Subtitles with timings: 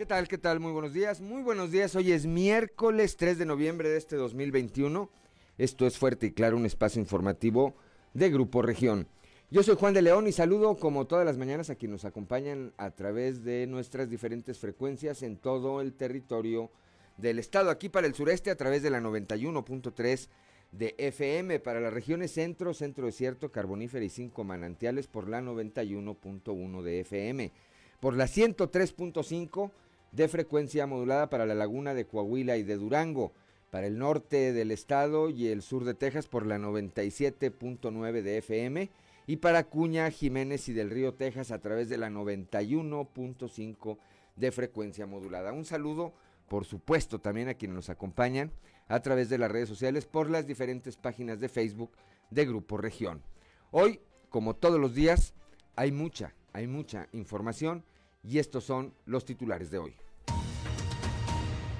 [0.00, 0.28] ¿Qué tal?
[0.28, 0.60] ¿Qué tal?
[0.60, 1.20] Muy buenos días.
[1.20, 1.94] Muy buenos días.
[1.94, 5.10] Hoy es miércoles 3 de noviembre de este 2021.
[5.58, 7.74] Esto es Fuerte y Claro, un espacio informativo
[8.14, 9.08] de Grupo Región.
[9.50, 12.72] Yo soy Juan de León y saludo como todas las mañanas a quienes nos acompañan
[12.78, 16.70] a través de nuestras diferentes frecuencias en todo el territorio
[17.18, 17.68] del estado.
[17.68, 20.28] Aquí para el sureste a través de la 91.3
[20.72, 26.80] de FM, para las regiones centro, centro desierto, carbonífera y cinco manantiales por la 91.1
[26.80, 27.52] de FM.
[28.00, 29.70] Por la 103.5
[30.12, 33.32] de frecuencia modulada para la laguna de Coahuila y de Durango,
[33.70, 38.90] para el norte del estado y el sur de Texas por la 97.9 de FM
[39.26, 43.98] y para Cuña, Jiménez y del Río Texas a través de la 91.5
[44.34, 45.52] de frecuencia modulada.
[45.52, 46.12] Un saludo,
[46.48, 48.50] por supuesto, también a quienes nos acompañan
[48.88, 51.92] a través de las redes sociales por las diferentes páginas de Facebook
[52.30, 53.22] de Grupo Región.
[53.70, 55.32] Hoy, como todos los días,
[55.76, 57.84] hay mucha, hay mucha información
[58.22, 59.94] y estos son los titulares de hoy.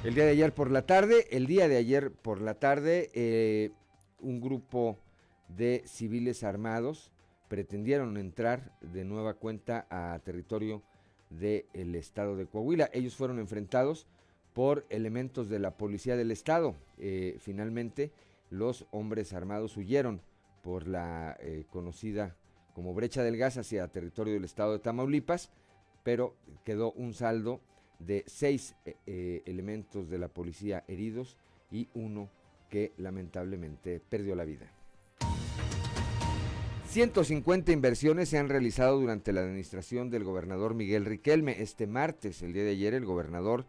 [0.03, 3.71] El día de ayer por la tarde, el día de ayer por la tarde, eh,
[4.21, 4.99] un grupo
[5.49, 7.13] de civiles armados
[7.49, 10.83] pretendieron entrar de nueva cuenta a territorio
[11.29, 12.89] del estado de Coahuila.
[12.93, 14.07] Ellos fueron enfrentados
[14.55, 16.75] por elementos de la policía del estado.
[16.99, 18.11] Eh, finalmente,
[18.49, 20.23] los hombres armados huyeron
[20.63, 22.37] por la eh, conocida
[22.75, 25.51] como brecha del gas hacia territorio del estado de Tamaulipas
[26.03, 26.35] pero
[26.65, 27.61] quedó un saldo
[27.99, 31.37] de seis eh, eh, elementos de la policía heridos
[31.71, 32.31] y uno
[32.69, 34.71] que lamentablemente perdió la vida.
[36.87, 41.63] 150 inversiones se han realizado durante la administración del gobernador Miguel Riquelme.
[41.63, 43.65] Este martes, el día de ayer, el gobernador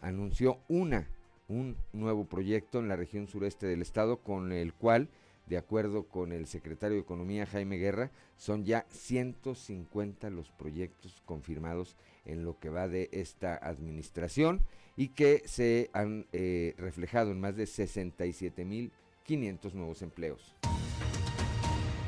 [0.00, 1.08] anunció una,
[1.48, 5.08] un nuevo proyecto en la región sureste del estado con el cual
[5.50, 11.96] de acuerdo con el secretario de Economía Jaime Guerra, son ya 150 los proyectos confirmados
[12.24, 14.62] en lo que va de esta administración
[14.96, 20.54] y que se han eh, reflejado en más de 67.500 nuevos empleos.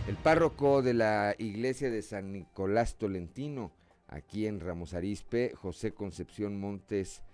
[0.07, 3.73] El párroco de la iglesia de San Nicolás Tolentino,
[4.07, 7.25] aquí en Ramos Arizpe, José Concepción Montes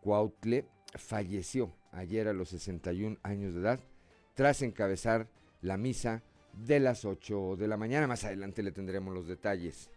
[0.00, 3.78] Cuautle, falleció ayer a los 61 años de edad
[4.34, 5.28] tras encabezar
[5.62, 8.06] la misa de las 8 de la mañana.
[8.06, 9.90] Más adelante le tendremos los detalles.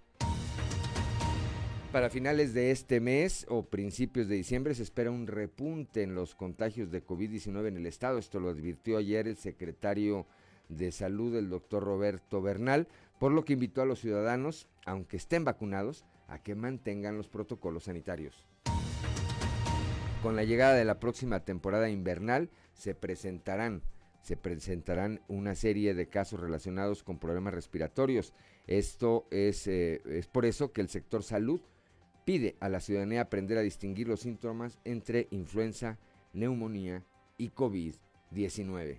[1.92, 6.36] Para finales de este mes o principios de diciembre se espera un repunte en los
[6.36, 8.18] contagios de COVID-19 en el estado.
[8.18, 10.26] Esto lo advirtió ayer el secretario
[10.68, 12.88] de Salud, el doctor Roberto Bernal,
[13.18, 17.86] por lo que invitó a los ciudadanos, aunque estén vacunados, a que mantengan los protocolos
[17.86, 18.46] sanitarios.
[20.22, 23.84] Con la llegada de la próxima temporada invernal se presentarán
[24.26, 28.34] se presentarán una serie de casos relacionados con problemas respiratorios.
[28.66, 31.62] Esto es, eh, es por eso que el sector salud
[32.26, 36.00] pide a la ciudadanía aprender a distinguir los síntomas entre influenza,
[36.34, 37.04] neumonía
[37.38, 38.98] y COVID-19.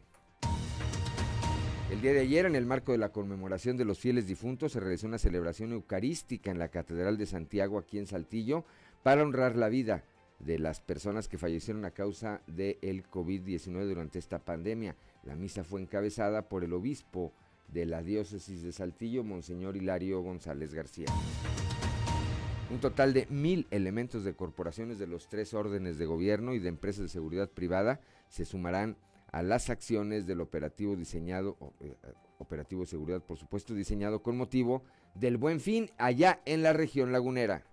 [1.91, 4.81] El día de ayer, en el marco de la conmemoración de los fieles difuntos, se
[4.81, 8.65] realizó una celebración eucarística en la Catedral de Santiago, aquí en Saltillo,
[9.03, 10.05] para honrar la vida
[10.39, 14.97] de las personas que fallecieron a causa del COVID-19 durante esta pandemia.
[15.27, 17.33] La misa fue encabezada por el obispo
[17.69, 21.07] de la diócesis de Saltillo, Monseñor Hilario González García.
[22.71, 26.69] Un total de mil elementos de corporaciones de los tres órdenes de gobierno y de
[26.69, 28.97] empresas de seguridad privada se sumarán
[29.33, 31.95] a las acciones del operativo diseñado, eh,
[32.39, 34.83] operativo de seguridad por supuesto, diseñado con motivo
[35.15, 37.65] del buen fin allá en la región lagunera.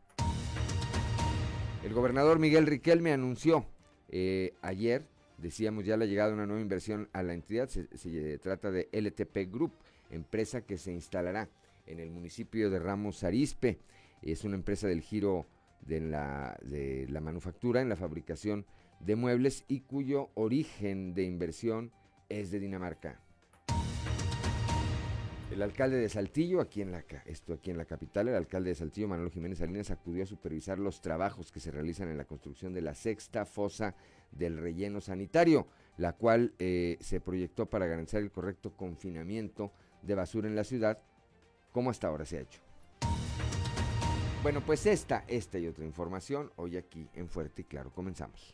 [1.83, 3.65] El gobernador Miguel Riquelme anunció
[4.09, 5.05] eh, ayer
[5.43, 9.51] Decíamos ya la llegada de una nueva inversión a la entidad, se, trata de LTP
[9.51, 9.73] Group,
[10.09, 11.49] empresa que se instalará
[11.85, 13.77] en el municipio de Ramos Arispe.
[14.21, 15.45] Es una empresa del giro
[15.81, 18.65] de la, de la manufactura en la fabricación
[19.01, 21.91] de muebles y cuyo origen de inversión
[22.29, 23.19] es de Dinamarca.
[25.51, 28.75] El alcalde de Saltillo, aquí en la, esto aquí en la capital, el alcalde de
[28.75, 32.73] Saltillo, Manuel Jiménez Salinas, acudió a supervisar los trabajos que se realizan en la construcción
[32.73, 33.93] de la sexta fosa
[34.37, 39.71] del relleno sanitario, la cual eh, se proyectó para garantizar el correcto confinamiento
[40.01, 40.99] de basura en la ciudad,
[41.71, 42.61] como hasta ahora se ha hecho.
[44.43, 47.91] Bueno, pues esta, esta y otra información hoy aquí en Fuerte y Claro.
[47.93, 48.53] Comenzamos.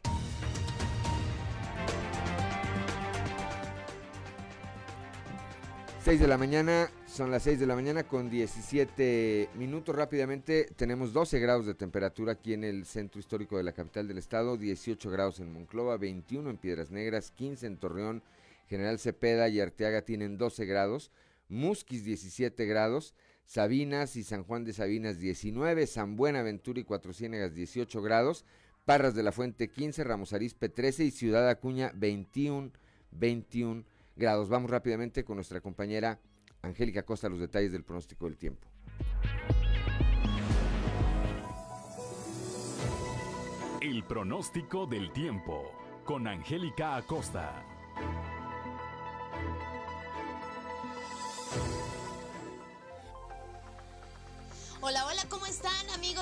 [6.01, 9.93] 6 de la mañana, son las 6 de la mañana con 17 minutos.
[9.93, 14.17] Rápidamente tenemos 12 grados de temperatura aquí en el centro histórico de la capital del
[14.17, 18.23] estado, 18 grados en Monclova, 21 en Piedras Negras, 15 en Torreón,
[18.69, 21.11] General Cepeda y Arteaga tienen 12 grados,
[21.49, 23.13] Musquis 17 grados,
[23.43, 28.45] Sabinas y San Juan de Sabinas 19, San Buenaventura y Cuatro Ciénegas 18 grados,
[28.85, 32.71] Parras de la Fuente 15, Ramos Arizpe 13 y Ciudad Acuña 21,
[33.11, 33.98] 21 grados.
[34.19, 36.19] Vamos rápidamente con nuestra compañera
[36.61, 38.67] Angélica Costa los detalles del pronóstico del tiempo.
[43.79, 45.71] El pronóstico del tiempo
[46.03, 47.78] con Angélica Acosta.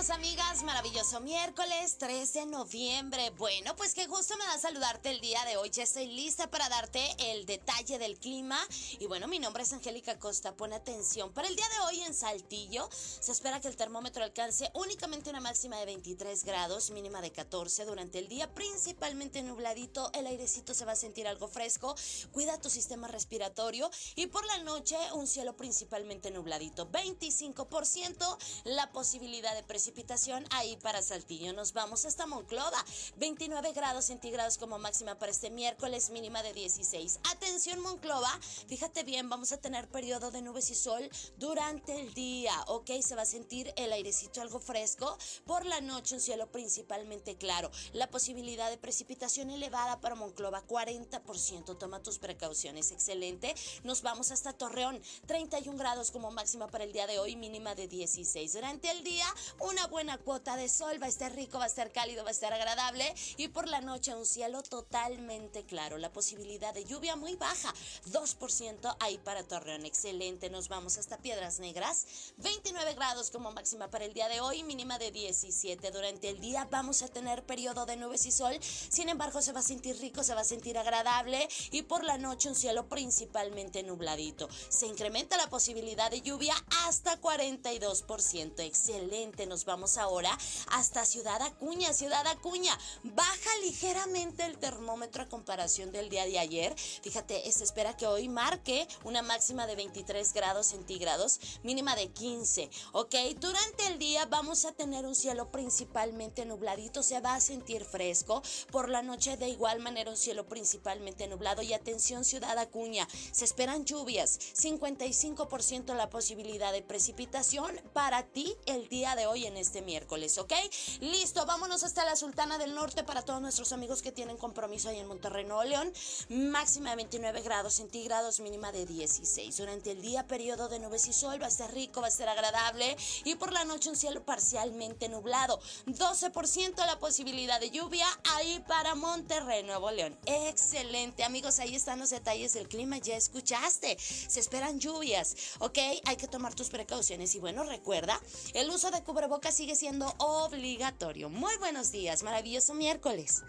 [0.10, 0.64] Amigos, amigas?
[0.64, 3.30] Maravilloso miércoles 13 de noviembre.
[3.32, 5.70] Bueno, pues qué gusto me da saludarte el día de hoy.
[5.70, 7.02] Ya estoy lista para darte
[7.32, 8.60] el detalle del clima.
[9.00, 10.56] Y bueno, mi nombre es Angélica Costa.
[10.56, 11.34] Pon atención.
[11.34, 15.42] Para el día de hoy en Saltillo se espera que el termómetro alcance únicamente una
[15.42, 20.12] máxima de 23 grados, mínima de 14 durante el día, principalmente nubladito.
[20.14, 21.96] El airecito se va a sentir algo fresco.
[22.32, 23.90] Cuida tu sistema respiratorio.
[24.16, 26.90] Y por la noche un cielo principalmente nubladito.
[26.92, 29.64] 25% la posibilidad de
[29.98, 31.54] precipitación ahí para Saltillo.
[31.54, 32.86] Nos vamos hasta Monclova,
[33.16, 37.20] 29 grados centígrados como máxima para este miércoles, mínima de 16.
[37.32, 38.30] Atención Monclova,
[38.68, 42.92] fíjate bien, vamos a tener periodo de nubes y sol durante el día, ¿ok?
[43.02, 45.18] Se va a sentir el airecito algo fresco.
[45.48, 47.72] Por la noche un cielo principalmente claro.
[47.94, 51.76] La posibilidad de precipitación elevada para Monclova, 40%.
[51.76, 53.56] Toma tus precauciones, excelente.
[53.84, 57.88] Nos vamos hasta Torreón, 31 grados como máxima para el día de hoy, mínima de
[57.88, 58.54] 16.
[58.54, 59.26] Durante el día,
[59.60, 62.32] una buena cuota de sol, va a estar rico, va a estar cálido, va a
[62.32, 65.98] estar agradable y por la noche un cielo totalmente claro.
[65.98, 67.74] La posibilidad de lluvia muy baja,
[68.12, 69.86] 2% ahí para Torreón.
[69.86, 72.06] Excelente, nos vamos hasta Piedras Negras,
[72.38, 75.92] 29 grados como máxima para el día de hoy, mínima de 17.
[75.92, 79.62] Durante el día vamos a tener periodo de nubes y sol, sin embargo se va
[79.62, 83.84] a sentir rico, se va a sentir agradable y por la noche un cielo principalmente
[83.84, 84.50] nubladito.
[84.70, 86.56] Se incrementa la posibilidad de lluvia
[86.86, 88.60] hasta 42%.
[88.60, 90.36] Excelente, nos vamos ahora
[90.72, 91.94] hasta Ciudad Acuña.
[91.94, 96.76] Ciudad Acuña, baja ligeramente el termómetro a comparación del día de ayer.
[96.78, 102.70] Fíjate, se espera que hoy marque una máxima de 23 grados centígrados, mínima de 15.
[102.94, 107.86] Ok, durante el día vamos a tener un cielo principalmente nubladito, se va a sentir
[107.86, 108.42] fresco.
[108.72, 111.62] Por la noche de igual manera un cielo principalmente nublado.
[111.62, 118.88] Y atención Ciudad Acuña, se esperan lluvias, 55% la posibilidad de precipitación para ti el
[118.88, 120.54] día de hoy este miércoles, ¿ok?
[121.02, 125.00] Listo, vámonos hasta la Sultana del Norte para todos nuestros amigos que tienen compromiso ahí
[125.00, 125.92] en Monterrey, Nuevo León.
[126.30, 129.58] Máxima de 29 grados centígrados, mínima de 16.
[129.58, 132.30] Durante el día, periodo de nubes y sol, va a estar rico, va a ser
[132.30, 132.96] agradable.
[133.24, 135.60] Y por la noche, un cielo parcialmente nublado.
[135.86, 138.06] 12% la posibilidad de lluvia
[138.36, 140.18] ahí para Monterrey, Nuevo León.
[140.26, 143.98] Excelente, amigos, ahí están los detalles del clima, ya escuchaste.
[144.00, 145.78] Se esperan lluvias, ¿ok?
[146.06, 148.20] Hay que tomar tus precauciones y bueno, recuerda
[148.54, 151.30] el uso de cubrebocas sigue siendo obligatorio.
[151.30, 153.44] Muy buenos días, maravilloso miércoles.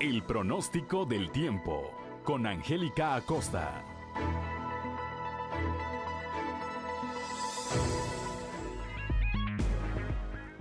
[0.00, 1.90] El pronóstico del tiempo
[2.24, 3.84] con Angélica Acosta.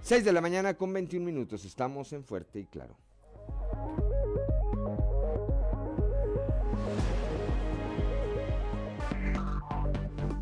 [0.02, 1.66] Seis de la mañana con 21 minutos.
[1.66, 2.98] Estamos en Fuerte y Claro.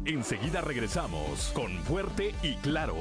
[0.10, 2.96] Enseguida regresamos con Fuerte y Claro.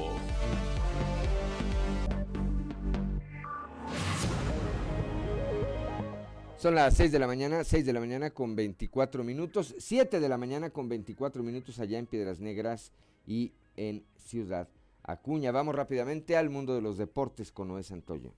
[6.55, 10.29] Son las 6 de la mañana, 6 de la mañana con 24 minutos, 7 de
[10.29, 12.91] la mañana con 24 minutos allá en Piedras Negras
[13.25, 14.69] y en Ciudad
[15.01, 15.51] Acuña.
[15.51, 18.35] Vamos rápidamente al mundo de los deportes con Noé Santoyo.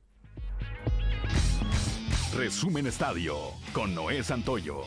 [2.37, 3.35] Resumen Estadio
[3.73, 4.83] con Noé Santoyo.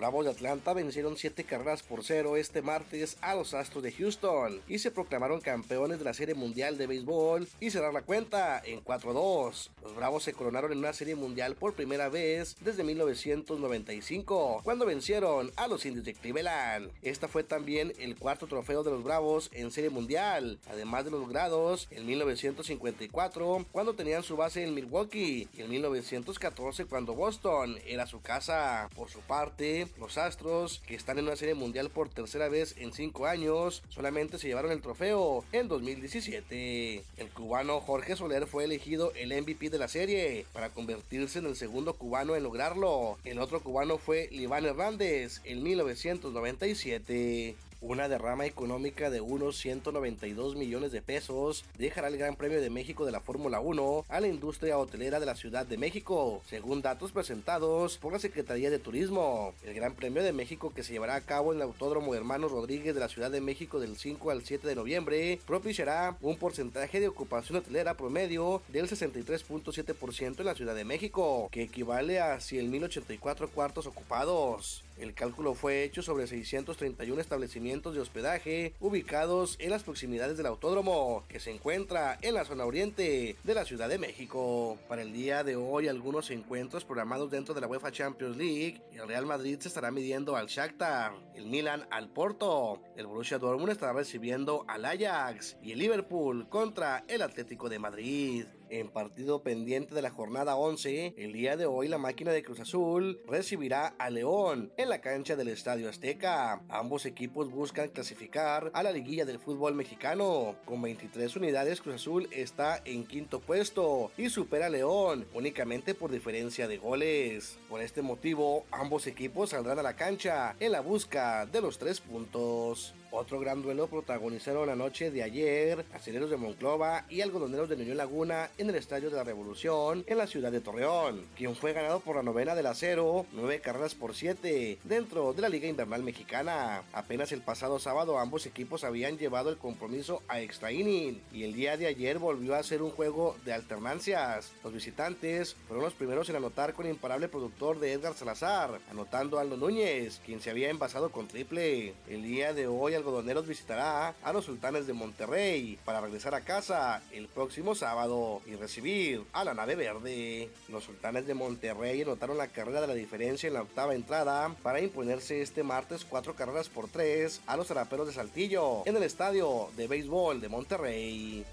[0.00, 4.62] Bravos de Atlanta vencieron 7 carreras por 0 este martes a los Astros de Houston
[4.66, 8.82] y se proclamaron campeones de la Serie Mundial de Béisbol y cerrar la cuenta en
[8.82, 9.68] 4-2.
[9.82, 15.52] Los Bravos se coronaron en una Serie Mundial por primera vez desde 1995, cuando vencieron
[15.56, 16.90] a los Indios de Cleveland.
[17.02, 21.20] Esta fue también el cuarto trofeo de los Bravos en Serie Mundial, además de los
[21.20, 28.06] logrados en 1954, cuando tenían su base en Milwaukee, y en 1914 cuando Boston era
[28.06, 28.88] su casa.
[28.96, 32.92] Por su parte, los Astros, que están en una serie mundial por tercera vez en
[32.92, 37.02] cinco años, solamente se llevaron el trofeo en 2017.
[37.16, 41.56] El cubano Jorge Soler fue elegido el MVP de la serie para convertirse en el
[41.56, 43.18] segundo cubano en lograrlo.
[43.24, 47.56] El otro cubano fue Liván Hernández en 1997.
[47.82, 53.06] Una derrama económica de unos 192 millones de pesos dejará el Gran Premio de México
[53.06, 57.12] de la Fórmula 1 a la industria hotelera de la Ciudad de México, según datos
[57.12, 59.54] presentados por la Secretaría de Turismo.
[59.64, 62.92] El Gran Premio de México que se llevará a cabo en el Autódromo Hermanos Rodríguez
[62.94, 67.08] de la Ciudad de México del 5 al 7 de noviembre propiciará un porcentaje de
[67.08, 73.86] ocupación hotelera promedio del 63.7% en la Ciudad de México, que equivale a 100.084 cuartos
[73.86, 74.84] ocupados.
[75.00, 81.24] El cálculo fue hecho sobre 631 establecimientos de hospedaje ubicados en las proximidades del autódromo,
[81.26, 84.78] que se encuentra en la zona oriente de la Ciudad de México.
[84.88, 88.82] Para el día de hoy, algunos encuentros programados dentro de la UEFA Champions League.
[88.92, 93.72] El Real Madrid se estará midiendo al Shakhtar, el Milan al Porto, el Borussia Dortmund
[93.72, 98.44] estará recibiendo al Ajax y el Liverpool contra el Atlético de Madrid.
[98.70, 102.60] En partido pendiente de la jornada 11, el día de hoy la máquina de Cruz
[102.60, 106.62] Azul recibirá a León en la cancha del Estadio Azteca.
[106.68, 110.54] Ambos equipos buscan clasificar a la liguilla del fútbol mexicano.
[110.66, 116.12] Con 23 unidades, Cruz Azul está en quinto puesto y supera a León únicamente por
[116.12, 117.58] diferencia de goles.
[117.68, 122.00] Por este motivo, ambos equipos saldrán a la cancha en la busca de los tres
[122.00, 122.94] puntos.
[123.12, 127.94] Otro gran duelo protagonizaron la noche de ayer Aceleros de Monclova y Algodoneros de Niño
[127.94, 131.98] Laguna en el Estadio de la Revolución en la ciudad de Torreón, quien fue ganado
[131.98, 136.84] por la novena del acero, nueve carreras por siete, dentro de la Liga Invernal Mexicana.
[136.92, 141.54] Apenas el pasado sábado ambos equipos habían llevado el compromiso a extra inning y el
[141.54, 144.52] día de ayer volvió a ser un juego de alternancias.
[144.62, 149.40] Los visitantes fueron los primeros en anotar con imparable productor de Edgar Salazar, anotando a
[149.40, 151.94] Aldo Núñez, quien se había envasado con triple.
[152.08, 157.02] El día de hoy Algodoneros visitará a los Sultanes de Monterrey para regresar a casa
[157.12, 160.50] el próximo sábado y recibir a la nave verde.
[160.68, 164.80] Los Sultanes de Monterrey anotaron la carrera de la diferencia en la octava entrada para
[164.80, 169.70] imponerse este martes cuatro carreras por tres a los Zaraperos de Saltillo en el estadio
[169.76, 171.44] de béisbol de Monterrey.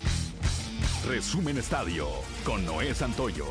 [1.08, 2.08] Resumen Estadio
[2.44, 3.46] con Noé Santoyo.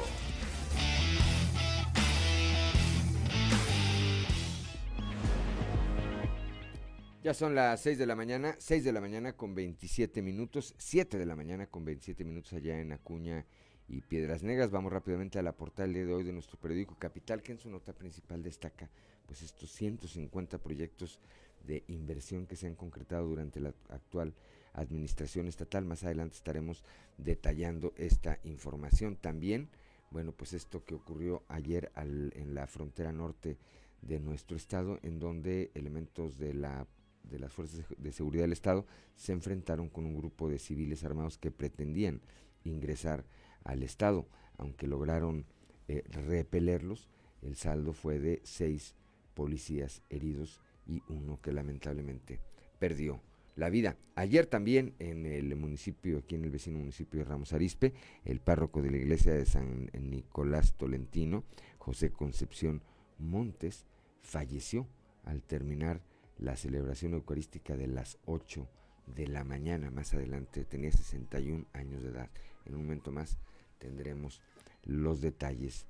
[7.27, 11.19] Ya son las 6 de la mañana, 6 de la mañana con 27 minutos, 7
[11.19, 13.45] de la mañana con 27 minutos allá en Acuña
[13.89, 14.71] y Piedras Negras.
[14.71, 17.93] Vamos rápidamente a la portal de hoy de nuestro periódico Capital, que en su nota
[17.93, 18.89] principal destaca
[19.27, 21.19] pues estos 150 proyectos
[21.67, 24.33] de inversión que se han concretado durante la actual
[24.75, 25.85] administración estatal.
[25.85, 26.85] Más adelante estaremos
[27.19, 29.17] detallando esta información.
[29.17, 29.69] También,
[30.13, 33.57] bueno, pues esto que ocurrió ayer al, en la frontera norte
[34.01, 36.87] de nuestro estado, en donde elementos de la
[37.31, 41.39] de las fuerzas de seguridad del Estado se enfrentaron con un grupo de civiles armados
[41.39, 42.21] que pretendían
[42.65, 43.25] ingresar
[43.65, 44.27] al Estado.
[44.59, 45.47] Aunque lograron
[45.89, 47.09] eh, repelerlos,
[47.43, 48.95] el saldo fue de seis
[49.35, 52.41] policías heridos y uno que lamentablemente
[52.79, 53.21] perdió
[53.57, 53.97] la vida.
[54.15, 58.83] Ayer también en el municipio, aquí en el vecino municipio de Ramos Arispe, el párroco
[58.83, 61.45] de la iglesia de San Nicolás Tolentino,
[61.79, 62.83] José Concepción
[63.19, 63.87] Montes,
[64.21, 64.87] falleció
[65.25, 66.03] al terminar
[66.39, 68.69] la celebración eucarística de las 8
[69.15, 69.91] de la mañana.
[69.91, 72.31] Más adelante tenía 61 años de edad.
[72.65, 73.39] En un momento más
[73.79, 74.41] tendremos
[74.85, 75.87] los detalles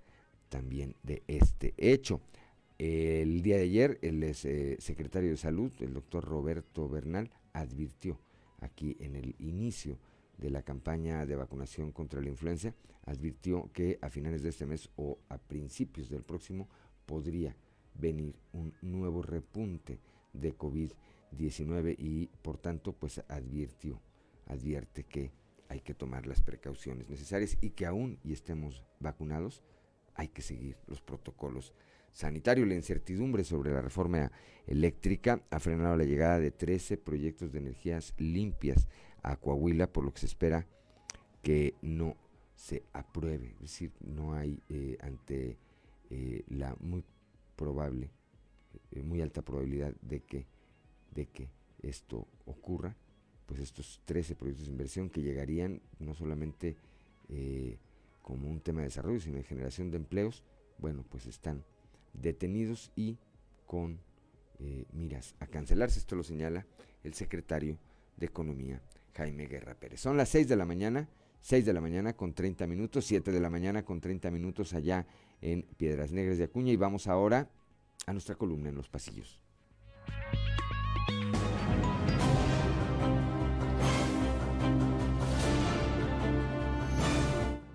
[0.48, 2.20] también de este hecho.
[2.78, 8.20] El día de ayer el eh, secretario de salud, el doctor Roberto Bernal, advirtió
[8.60, 9.98] aquí en el inicio
[10.36, 12.74] de la campaña de vacunación contra la influenza,
[13.06, 16.68] advirtió que a finales de este mes o a principios del próximo
[17.06, 17.56] podría
[17.94, 19.98] venir un nuevo repunte
[20.40, 24.00] de COVID-19 y por tanto pues advirtió,
[24.46, 25.32] advierte que
[25.68, 29.62] hay que tomar las precauciones necesarias y que aún y estemos vacunados,
[30.14, 31.74] hay que seguir los protocolos
[32.12, 32.66] sanitarios.
[32.66, 34.32] La incertidumbre sobre la reforma
[34.66, 38.88] eléctrica ha frenado la llegada de 13 proyectos de energías limpias
[39.22, 40.66] a Coahuila, por lo que se espera
[41.42, 42.16] que no
[42.54, 43.52] se apruebe.
[43.56, 45.58] Es decir, no hay eh, ante
[46.10, 47.04] eh, la muy
[47.54, 48.10] probable
[49.02, 50.46] muy alta probabilidad de que,
[51.14, 51.48] de que
[51.82, 52.96] esto ocurra,
[53.46, 56.76] pues estos 13 proyectos de inversión que llegarían no solamente
[57.28, 57.78] eh,
[58.22, 60.42] como un tema de desarrollo, sino de generación de empleos,
[60.78, 61.64] bueno, pues están
[62.12, 63.18] detenidos y
[63.66, 64.00] con
[64.58, 65.98] eh, miras a cancelarse.
[65.98, 66.66] Esto lo señala
[67.04, 67.78] el secretario
[68.16, 68.82] de Economía,
[69.14, 70.00] Jaime Guerra Pérez.
[70.00, 71.08] Son las 6 de la mañana,
[71.40, 75.06] 6 de la mañana con 30 minutos, 7 de la mañana con 30 minutos allá
[75.40, 77.48] en Piedras Negras de Acuña y vamos ahora
[78.08, 79.40] a nuestra columna en los pasillos.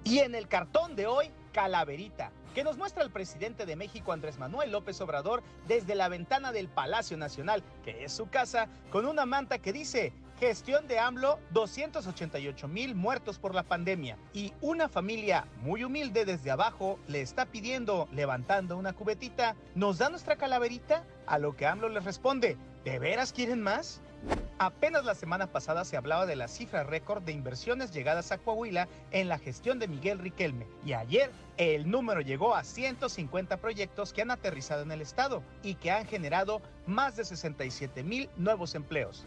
[0.05, 2.31] Y en el cartón de hoy, calaverita.
[2.53, 6.67] que nos muestra el presidente de México Andrés Manuel López Obrador desde la ventana del
[6.67, 10.11] Palacio Nacional, que es su casa, con una manta que dice
[10.41, 14.17] Gestión de AMLO, 288 mil muertos por la pandemia.
[14.33, 20.09] Y una familia muy humilde desde abajo le está pidiendo, levantando una cubetita, ¿nos da
[20.09, 21.03] nuestra calaverita?
[21.27, 24.01] A lo que AMLO le responde, ¿de veras quieren más?
[24.57, 28.87] Apenas la semana pasada se hablaba de la cifra récord de inversiones llegadas a Coahuila
[29.11, 34.21] en la gestión de Miguel Riquelme y ayer el número llegó a 150 proyectos que
[34.21, 39.25] han aterrizado en el estado y que han generado más de 67 mil nuevos empleos.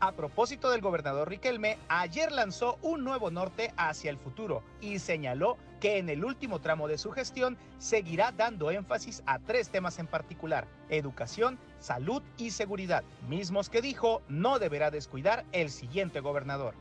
[0.00, 5.58] A propósito del gobernador Riquelme, ayer lanzó un nuevo norte hacia el futuro y señaló
[5.80, 10.06] que en el último tramo de su gestión seguirá dando énfasis a tres temas en
[10.06, 16.74] particular, educación, salud y seguridad, mismos que dijo no deberá descuidar el siguiente gobernador.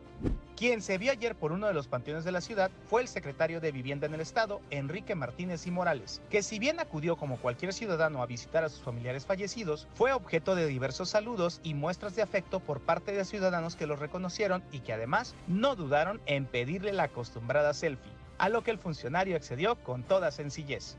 [0.55, 3.59] Quien se vio ayer por uno de los panteones de la ciudad fue el secretario
[3.59, 7.73] de Vivienda en el Estado, Enrique Martínez y Morales, que si bien acudió como cualquier
[7.73, 12.21] ciudadano a visitar a sus familiares fallecidos, fue objeto de diversos saludos y muestras de
[12.21, 16.93] afecto por parte de ciudadanos que los reconocieron y que además no dudaron en pedirle
[16.93, 20.95] la acostumbrada selfie, a lo que el funcionario accedió con toda sencillez.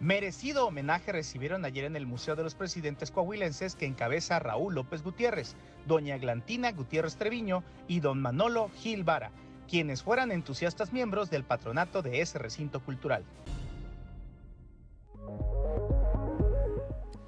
[0.00, 5.02] Merecido homenaje recibieron ayer en el Museo de los Presidentes Coahuilenses que encabeza Raúl López
[5.02, 5.54] Gutiérrez,
[5.86, 9.30] doña Glantina Gutiérrez Treviño y don Manolo Gil Vara,
[9.68, 13.24] quienes fueran entusiastas miembros del patronato de ese recinto cultural.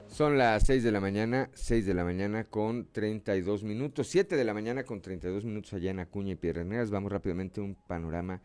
[0.07, 4.45] Son las 6 de la mañana, 6 de la mañana con 32 minutos, 7 de
[4.45, 6.91] la mañana con 32 minutos allá en Acuña y Piedras Negras.
[6.91, 8.41] Vamos rápidamente a un panorama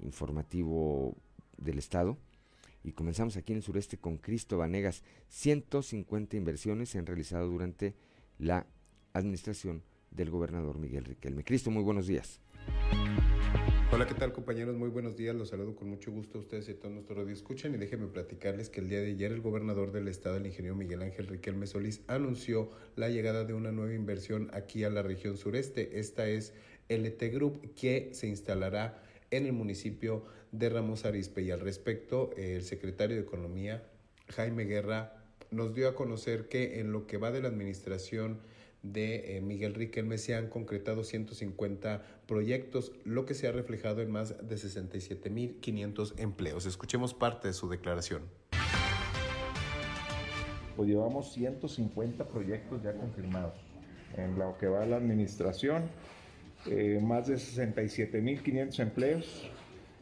[0.00, 1.16] informativo
[1.56, 2.18] del Estado.
[2.82, 5.02] Y comenzamos aquí en el sureste con Cristo Vanegas.
[5.28, 7.94] 150 inversiones se han realizado durante
[8.38, 8.66] la
[9.12, 11.44] administración del gobernador Miguel Riquelme.
[11.44, 12.40] Cristo, muy buenos días.
[13.90, 14.76] Hola, ¿qué tal compañeros?
[14.76, 17.32] Muy buenos días, los saludo con mucho gusto a ustedes y a todos nuestros radio
[17.32, 20.76] escuchan y déjenme platicarles que el día de ayer el gobernador del estado, el ingeniero
[20.76, 25.38] Miguel Ángel Riquelme Solís, anunció la llegada de una nueva inversión aquí a la región
[25.38, 25.98] sureste.
[25.98, 26.52] Esta es
[26.90, 32.62] LT Group que se instalará en el municipio de Ramos Arizpe y al respecto el
[32.62, 33.82] secretario de Economía
[34.28, 35.14] Jaime Guerra
[35.50, 38.40] nos dio a conocer que en lo que va de la administración
[38.82, 44.10] de eh, Miguel Riquelme se han concretado 150 proyectos, lo que se ha reflejado en
[44.10, 46.66] más de 67.500 empleos.
[46.66, 48.22] Escuchemos parte de su declaración.
[50.76, 53.54] Pues llevamos 150 proyectos ya confirmados
[54.16, 55.84] en lo que va la administración,
[56.66, 59.50] eh, más de 67.500 empleos,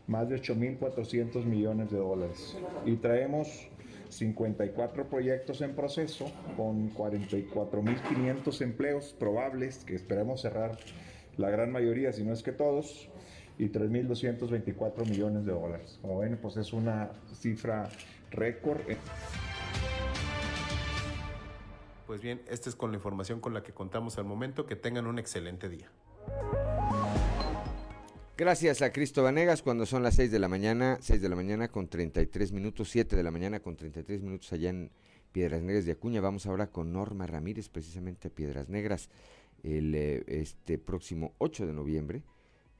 [0.07, 2.57] más de 8.400 millones de dólares.
[2.85, 3.69] Y traemos
[4.09, 10.79] 54 proyectos en proceso con 44.500 empleos probables que esperamos cerrar
[11.37, 13.11] la gran mayoría, si no es que todos,
[13.59, 15.99] y 3.224 millones de dólares.
[16.03, 17.89] Como ven, pues es una cifra
[18.31, 18.81] récord.
[22.07, 24.67] Pues bien, esta es con la información con la que contamos al momento.
[24.67, 25.91] Que tengan un excelente día.
[28.39, 31.69] Gracias a Cristo Vanegas, cuando son las 6 de la mañana, 6 de la mañana
[31.69, 34.91] con 33 minutos, 7 de la mañana con 33 minutos allá en
[35.33, 36.21] Piedras Negras de Acuña.
[36.21, 39.09] Vamos ahora con Norma Ramírez, precisamente a Piedras Negras.
[39.63, 42.25] El eh, este próximo 8 de noviembre,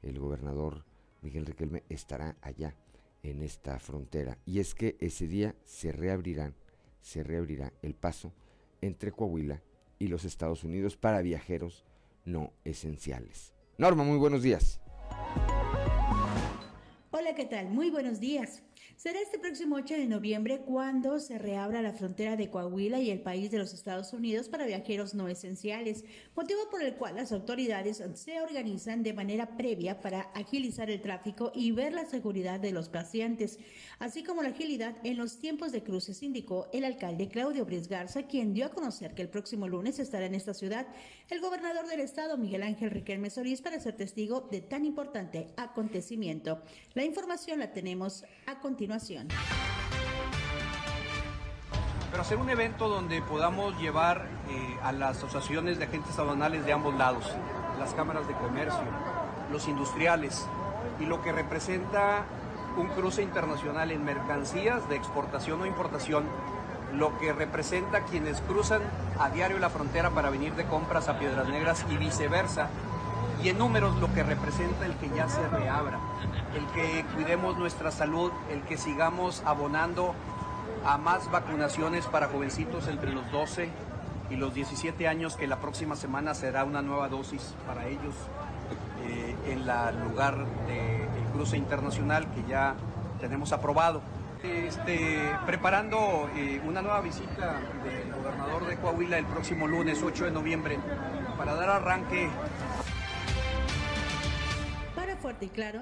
[0.03, 0.85] el gobernador
[1.23, 2.75] Miguel Riquelme estará allá
[3.23, 4.37] en esta frontera.
[4.45, 6.53] Y es que ese día se reabrirán,
[7.01, 8.31] se reabrirá el paso
[8.81, 9.63] entre Coahuila
[9.97, 11.83] y los Estados Unidos para viajeros
[12.25, 13.55] no esenciales.
[13.79, 14.81] Norma, muy buenos días.
[17.11, 17.69] Hola, ¿qué tal?
[17.69, 18.61] Muy buenos días.
[18.97, 23.21] Será este próximo 8 de noviembre cuando se reabra la frontera de Coahuila y el
[23.21, 26.03] país de los Estados Unidos para viajeros no esenciales,
[26.35, 31.51] motivo por el cual las autoridades se organizan de manera previa para agilizar el tráfico
[31.53, 33.59] y ver la seguridad de los pacientes,
[33.99, 38.23] así como la agilidad en los tiempos de cruces, indicó el alcalde Claudio Bris Garza,
[38.23, 40.87] quien dio a conocer que el próximo lunes estará en esta ciudad
[41.29, 46.63] el gobernador del estado, Miguel Ángel Riquelme Solís, para ser testigo de tan importante acontecimiento.
[46.95, 48.86] La información la tenemos a continuación
[52.09, 56.73] pero hacer un evento donde podamos llevar eh, a las asociaciones de agentes aduanales de
[56.73, 57.31] ambos lados,
[57.77, 58.81] las cámaras de comercio,
[59.51, 60.45] los industriales
[60.99, 62.25] y lo que representa
[62.77, 66.25] un cruce internacional en mercancías de exportación o importación,
[66.93, 68.81] lo que representa quienes cruzan
[69.19, 72.69] a diario la frontera para venir de compras a Piedras Negras y viceversa,
[73.47, 75.97] y en números lo que representa el que ya se reabra
[76.53, 80.13] el que cuidemos nuestra salud, el que sigamos abonando
[80.85, 83.69] a más vacunaciones para jovencitos entre los 12
[84.31, 88.15] y los 17 años, que la próxima semana será una nueva dosis para ellos
[89.05, 92.75] eh, en el lugar del cruce internacional que ya
[93.21, 94.01] tenemos aprobado.
[94.43, 100.31] Este, preparando eh, una nueva visita del gobernador de Coahuila el próximo lunes 8 de
[100.31, 100.79] noviembre
[101.37, 102.29] para dar arranque.
[105.21, 105.81] Fuerte y Claro,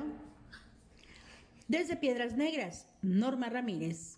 [1.68, 4.18] desde Piedras Negras, Norma Ramírez.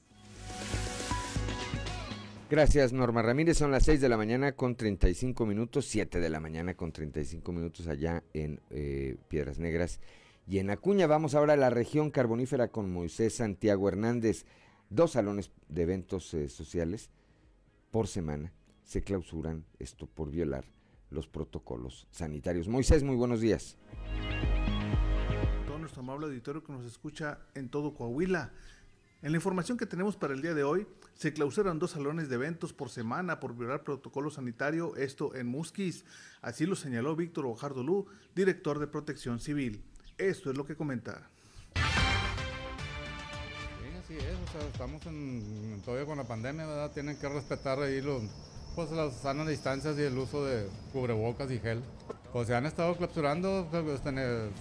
[2.49, 3.58] Gracias, Norma Ramírez.
[3.58, 7.51] Son las 6 de la mañana con 35 minutos, 7 de la mañana con 35
[7.51, 9.99] minutos allá en eh, Piedras Negras.
[10.47, 14.45] Y en Acuña vamos ahora a la región carbonífera con Moisés Santiago Hernández.
[14.89, 17.10] Dos salones de eventos eh, sociales
[17.91, 18.53] por semana
[18.84, 20.65] se clausuran, esto por violar
[21.10, 22.67] los protocolos sanitarios.
[22.67, 23.77] Moisés, muy buenos días.
[25.97, 28.51] Nuestro amable auditorio que nos escucha en todo Coahuila.
[29.23, 32.36] En la información que tenemos para el día de hoy, se clausuran dos salones de
[32.36, 36.05] eventos por semana por violar protocolo sanitario, esto en Musquis.
[36.43, 38.05] Así lo señaló Víctor Ojardolú,
[38.36, 39.83] director de Protección Civil.
[40.19, 41.31] Esto es lo que comenta.
[41.73, 41.81] Sí,
[43.99, 46.91] así es, o sea, estamos en, todavía con la pandemia, ¿verdad?
[46.91, 48.21] Tienen que respetar ahí los,
[48.75, 51.81] pues, las sanas distancias y el uso de cubrebocas y gel.
[52.31, 53.99] Pues se han estado clausurando pues,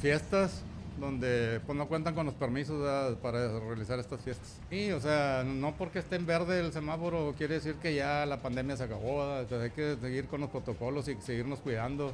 [0.01, 0.65] fiestas,
[0.99, 4.61] donde pues no cuentan con los permisos para realizar estas fiestas.
[4.71, 8.41] Y, o sea, no porque esté en verde el semáforo quiere decir que ya la
[8.41, 12.13] pandemia se acabó, hay que seguir con los protocolos y seguirnos cuidando.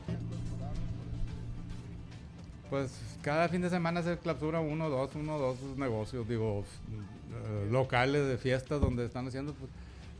[2.71, 2.90] Pues
[3.21, 6.64] cada fin de semana se clausura uno, dos, uno, dos negocios, digo,
[7.31, 9.71] eh, locales de fiestas donde están haciendo, pues,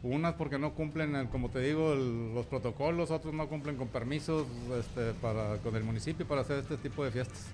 [0.03, 4.46] unas porque no cumplen, como te digo, los protocolos, otros no cumplen con permisos
[4.79, 7.46] este, para, con el municipio para hacer este tipo de fiestas.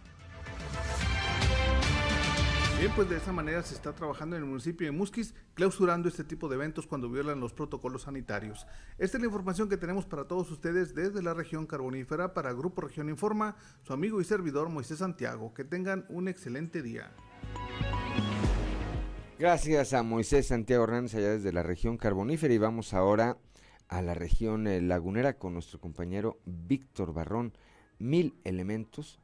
[2.79, 6.23] Bien, pues de esa manera se está trabajando en el municipio de Musquis, clausurando este
[6.23, 8.69] tipo de eventos cuando violan los protocolos sanitarios.
[8.99, 12.83] Esta es la información que tenemos para todos ustedes desde la región carbonífera para Grupo
[12.83, 15.53] Región Informa, su amigo y servidor Moisés Santiago.
[15.55, 17.11] Que tengan un excelente día.
[19.41, 23.39] Gracias a Moisés Santiago Hernández allá desde la región carbonífera y vamos ahora
[23.89, 27.55] a la región eh, lagunera con nuestro compañero Víctor Barrón.
[27.99, 29.19] Mil elementos,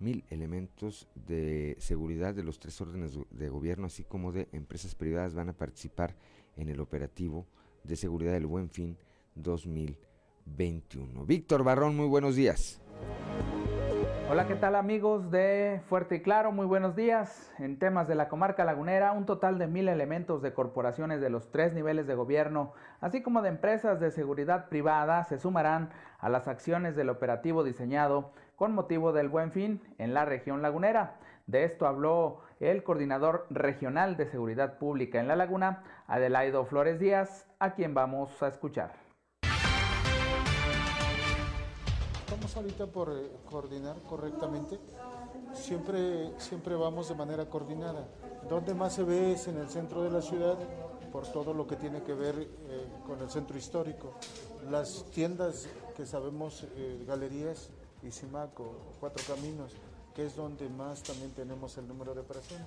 [0.00, 5.34] mil elementos de seguridad de los tres órdenes de gobierno, así como de empresas privadas,
[5.34, 6.16] van a participar
[6.56, 7.46] en el operativo
[7.84, 8.96] de seguridad del Buen Fin
[9.36, 11.24] 2021.
[11.26, 12.80] Víctor Barrón, muy buenos días.
[14.30, 16.52] Hola, ¿qué tal amigos de Fuerte y Claro?
[16.52, 17.52] Muy buenos días.
[17.58, 21.50] En temas de la comarca lagunera, un total de mil elementos de corporaciones de los
[21.50, 26.46] tres niveles de gobierno, así como de empresas de seguridad privada, se sumarán a las
[26.46, 28.30] acciones del operativo diseñado
[28.60, 31.18] con motivo del Buen Fin en la región lagunera.
[31.46, 37.46] De esto habló el coordinador regional de seguridad pública en la laguna, Adelaido Flores Díaz,
[37.58, 38.92] a quien vamos a escuchar.
[42.20, 44.78] Estamos ahorita por eh, coordinar correctamente.
[45.54, 48.08] Siempre, siempre vamos de manera coordinada.
[48.46, 50.58] Donde más se ve es en el centro de la ciudad,
[51.10, 54.12] por todo lo que tiene que ver eh, con el centro histórico.
[54.70, 57.70] Las tiendas que sabemos, eh, galerías,
[58.02, 59.72] Isimaco, Cuatro Caminos,
[60.14, 62.66] que es donde más también tenemos el número de operaciones.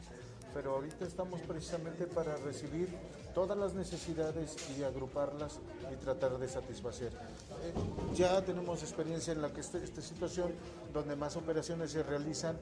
[0.53, 2.87] Pero ahorita estamos precisamente para recibir
[3.33, 5.59] todas las necesidades y agruparlas
[5.91, 7.11] y tratar de satisfacer.
[7.11, 7.73] Eh,
[8.15, 10.51] ya tenemos experiencia en la que este- esta situación,
[10.93, 12.55] donde más operaciones se realizan,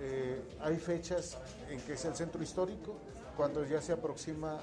[0.00, 1.38] eh, hay fechas
[1.70, 2.94] en que es el centro histórico,
[3.36, 4.58] cuando ya se aproxima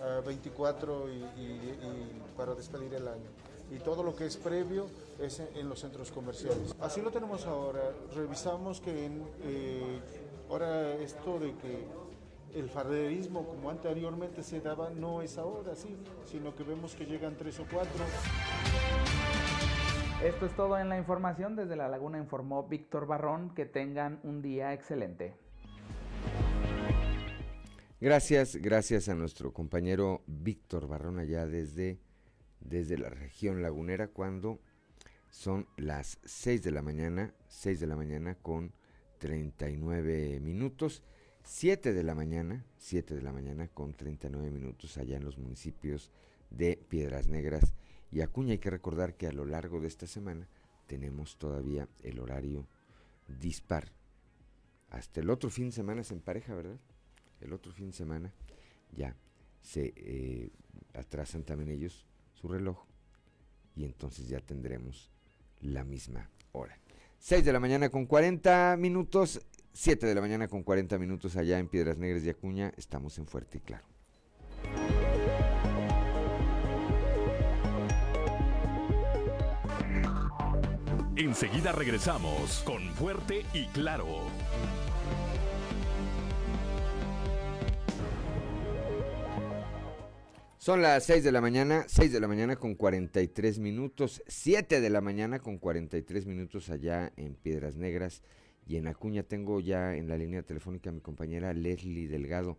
[0.00, 3.28] a 24 y, y- y para despedir el año.
[3.72, 4.86] Y todo lo que es previo
[5.20, 6.74] es en, en los centros comerciales.
[6.80, 7.80] Así lo tenemos ahora.
[8.14, 10.00] Revisamos que en, eh,
[10.48, 11.84] ahora esto de que
[12.54, 17.36] el farderismo como anteriormente se daba no es ahora así, sino que vemos que llegan
[17.36, 18.04] tres o cuatro.
[20.24, 21.56] Esto es todo en la información.
[21.56, 23.54] Desde La Laguna informó Víctor Barrón.
[23.54, 25.34] Que tengan un día excelente.
[28.00, 32.00] Gracias, gracias a nuestro compañero Víctor Barrón allá desde,
[32.60, 34.58] desde la región lagunera cuando
[35.30, 38.72] son las 6 de la mañana, 6 de la mañana con
[39.18, 41.02] 39 minutos,
[41.44, 46.10] 7 de la mañana, 7 de la mañana con 39 minutos allá en los municipios
[46.50, 47.74] de Piedras Negras
[48.10, 48.52] y Acuña.
[48.52, 50.48] Hay que recordar que a lo largo de esta semana
[50.86, 52.66] tenemos todavía el horario
[53.40, 53.92] dispar.
[54.88, 56.80] Hasta el otro fin de semana se empareja, ¿verdad?
[57.40, 58.32] el otro fin de semana
[58.92, 59.16] ya
[59.62, 60.50] se eh,
[60.94, 62.84] atrasan también ellos su reloj
[63.76, 65.10] y entonces ya tendremos
[65.60, 66.78] la misma hora.
[67.18, 69.40] 6 de la mañana con 40 minutos,
[69.72, 73.26] 7 de la mañana con 40 minutos allá en Piedras Negras y Acuña, estamos en
[73.26, 73.84] Fuerte y Claro.
[81.16, 84.06] Enseguida regresamos con Fuerte y Claro.
[90.70, 94.88] Son las 6 de la mañana, 6 de la mañana con 43 minutos, 7 de
[94.88, 98.22] la mañana con 43 minutos allá en Piedras Negras
[98.68, 99.24] y en Acuña.
[99.24, 102.56] Tengo ya en la línea telefónica a mi compañera Leslie Delgado,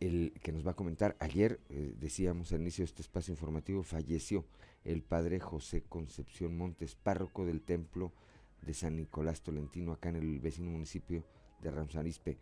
[0.00, 1.16] el que nos va a comentar.
[1.18, 4.44] Ayer, eh, decíamos al inicio de este espacio informativo, falleció
[4.84, 8.12] el padre José Concepción Montes, párroco del templo
[8.60, 11.24] de San Nicolás Tolentino, acá en el vecino municipio
[11.62, 12.36] de Ramsarispe.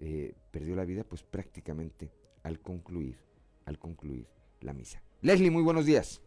[0.00, 2.10] Eh, perdió la vida pues prácticamente
[2.42, 3.22] al concluir
[3.66, 4.26] al concluir
[4.60, 5.02] la misa.
[5.20, 6.22] Leslie, muy buenos días.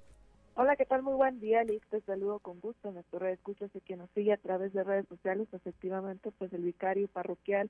[0.55, 1.03] Hola, ¿qué tal?
[1.03, 1.81] Muy buen día, Liz.
[1.89, 2.91] Te saludo con gusto.
[2.91, 5.47] Nuestro red escuchas y que nos sigue a través de redes sociales.
[5.51, 7.69] Efectivamente, pues el vicario parroquial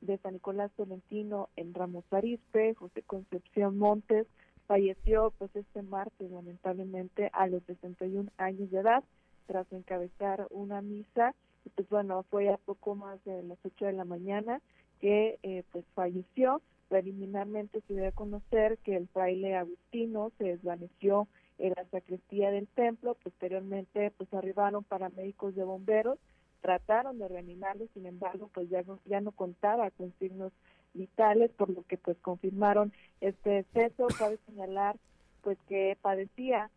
[0.00, 4.26] de San Nicolás Tolentino en Ramos Arispe, José Concepción Montes,
[4.68, 9.02] falleció pues este martes lamentablemente a los 61 años de edad
[9.46, 13.92] tras encabezar una misa y pues bueno fue a poco más de las 8 de
[13.94, 14.60] la mañana
[15.00, 21.28] que eh, pues falleció Preliminarmente se dio a conocer que el fraile Agustino se desvaneció
[21.58, 26.18] en la sacristía del templo, posteriormente pues arribaron paramédicos de bomberos,
[26.60, 30.52] trataron de reanimarlo, sin embargo pues ya no, ya no contaba con signos
[30.94, 34.96] vitales, por lo que pues confirmaron este deceso, cabe señalar
[35.42, 36.70] pues que padecía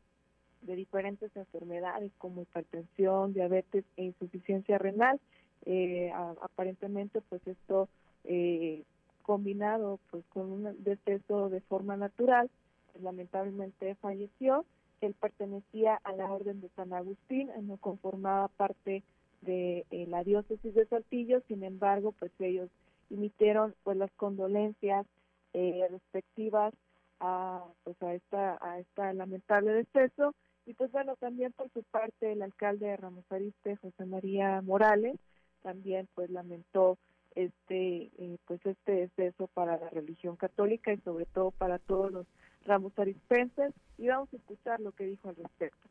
[0.62, 5.20] de diferentes enfermedades como hipertensión, diabetes e insuficiencia renal.
[5.66, 7.88] Eh, aparentemente pues esto
[8.24, 8.84] eh,
[9.22, 12.50] combinado pues con un deceso de forma natural,
[12.92, 14.66] pues, lamentablemente falleció.
[15.02, 19.04] Él pertenecía a la Orden de San Agustín, no conformaba parte
[19.42, 22.70] de eh, la diócesis de Saltillo, sin embargo, pues ellos
[23.10, 25.06] emitieron pues las condolencias
[25.54, 26.74] eh, respectivas
[27.20, 30.34] a pues a esta a esta lamentable deceso
[30.66, 35.18] y pues bueno también por su parte el alcalde de Ramos Ariste José María Morales
[35.62, 36.98] también pues lamentó
[37.36, 42.28] este eh, pues este exceso para la religión católica y sobre todo para todos los
[42.66, 45.88] ramos arispenses y vamos a escuchar lo que dijo al respecto.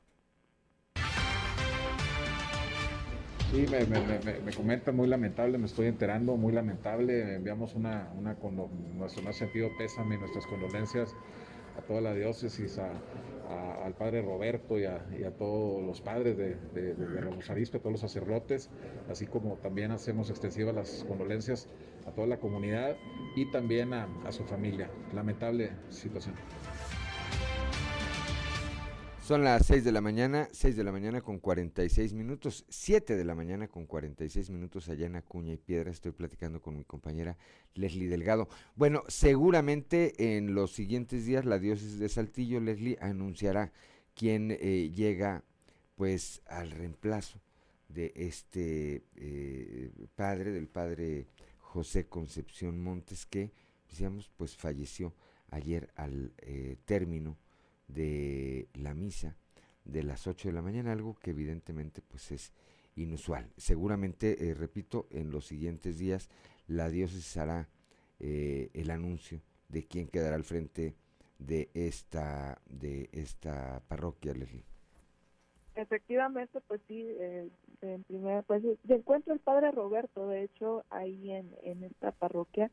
[3.50, 7.34] Sí, me, me, comenta muy lamentable, me estoy enterando, muy lamentable.
[7.34, 8.36] Enviamos una, una
[8.96, 11.16] nuestro más sentido pésame, nuestras condolencias
[11.80, 12.90] a toda la diócesis, a,
[13.84, 15.02] al padre Roberto y a,
[15.36, 18.70] todos los padres de, de, de Ramos Arispe, a todos los sacerdotes,
[19.10, 21.68] así como también hacemos extensivas las condolencias
[22.06, 22.96] a toda la comunidad
[23.36, 24.88] y también a, a su familia.
[25.14, 26.34] Lamentable situación.
[29.30, 33.24] Son las 6 de la mañana, 6 de la mañana con 46 minutos, 7 de
[33.24, 35.92] la mañana con 46 minutos allá en Acuña y Piedra.
[35.92, 37.38] Estoy platicando con mi compañera
[37.74, 38.48] Leslie Delgado.
[38.74, 43.72] Bueno, seguramente en los siguientes días la diócesis de Saltillo, Leslie, anunciará
[44.16, 45.44] quién eh, llega
[45.94, 47.40] pues al reemplazo
[47.88, 53.52] de este eh, padre, del padre José Concepción Montes, que,
[53.88, 55.14] decíamos, pues falleció
[55.52, 57.38] ayer al eh, término
[57.94, 59.36] de la misa
[59.84, 62.52] de las 8 de la mañana, algo que evidentemente pues es
[62.96, 63.50] inusual.
[63.56, 66.28] Seguramente, eh, repito, en los siguientes días
[66.66, 67.68] la diócesis hará
[68.18, 70.94] eh, el anuncio de quién quedará al frente
[71.38, 74.64] de esta de esta parroquia, Leslie.
[75.74, 77.48] Efectivamente, pues sí, eh,
[77.80, 82.70] en primera, pues se encuentra el padre Roberto, de hecho, ahí en, en esta parroquia,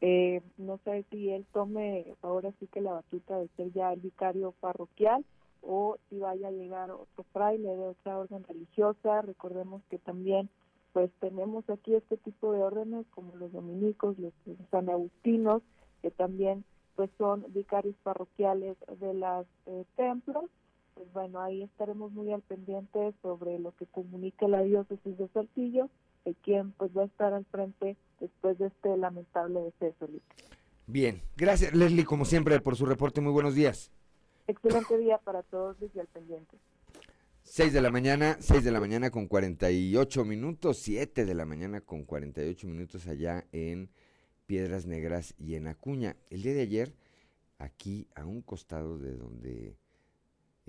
[0.00, 4.00] eh, no sé si él tome ahora sí que la batuta de ser ya el
[4.00, 5.24] vicario parroquial
[5.62, 9.22] o si vaya a llegar otro fraile de otra orden religiosa.
[9.22, 10.48] Recordemos que también
[10.92, 14.32] pues tenemos aquí este tipo de órdenes como los dominicos, los
[14.70, 15.62] san agustinos,
[16.02, 16.64] que también
[16.96, 20.44] pues son vicarios parroquiales de los eh, templos.
[20.94, 25.88] Pues bueno, ahí estaremos muy al pendiente sobre lo que comunique la diócesis de Saltillo
[26.34, 30.08] quién pues va a estar al frente después de este lamentable deceso.
[30.86, 33.90] Bien, gracias Leslie como siempre por su reporte, muy buenos días.
[34.46, 36.56] Excelente día para todos desde el pendiente.
[37.42, 41.80] 6 de la mañana, 6 de la mañana con 48 minutos, 7 de la mañana
[41.80, 43.90] con 48 minutos allá en
[44.46, 46.16] Piedras Negras y en Acuña.
[46.30, 46.94] El día de ayer,
[47.58, 49.76] aquí a un costado de donde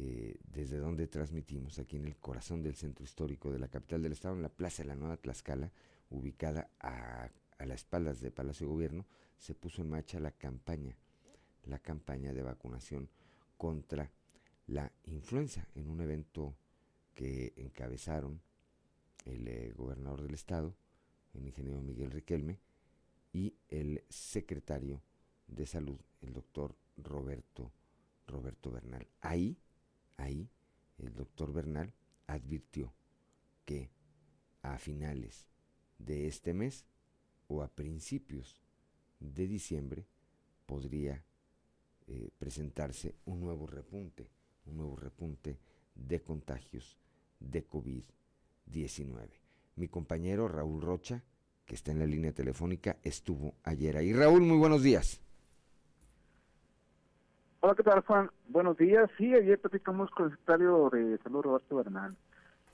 [0.01, 4.13] eh, desde donde transmitimos, aquí en el corazón del centro histórico de la capital del
[4.13, 5.73] estado, en la Plaza de la Nueva Tlaxcala,
[6.09, 9.05] ubicada a, las espaldas del Palacio de Gobierno,
[9.37, 10.95] se puso en marcha la campaña,
[11.65, 13.09] la campaña de vacunación
[13.57, 14.11] contra
[14.67, 16.55] la influenza, en un evento
[17.13, 18.41] que encabezaron
[19.25, 20.75] el eh, gobernador del estado,
[21.33, 22.59] el ingeniero Miguel Riquelme,
[23.33, 25.01] y el secretario
[25.47, 27.71] de salud, el doctor Roberto,
[28.25, 29.07] Roberto Bernal.
[29.21, 29.57] Ahí
[30.19, 30.49] Ahí
[30.97, 31.93] el doctor Bernal
[32.27, 32.93] advirtió
[33.65, 33.89] que
[34.61, 35.47] a finales
[35.99, 36.85] de este mes
[37.47, 38.61] o a principios
[39.19, 40.05] de diciembre
[40.65, 41.23] podría
[42.07, 44.29] eh, presentarse un nuevo repunte,
[44.65, 45.59] un nuevo repunte
[45.93, 46.97] de contagios
[47.39, 49.29] de COVID-19.
[49.75, 51.23] Mi compañero Raúl Rocha,
[51.65, 54.13] que está en la línea telefónica, estuvo ayer ahí.
[54.13, 55.21] Raúl, muy buenos días.
[57.61, 58.31] Hola, ¿qué tal, Juan?
[58.47, 59.09] Buenos días.
[59.17, 62.15] Sí, ayer platicamos con el secretario de Salud, Roberto Bernal.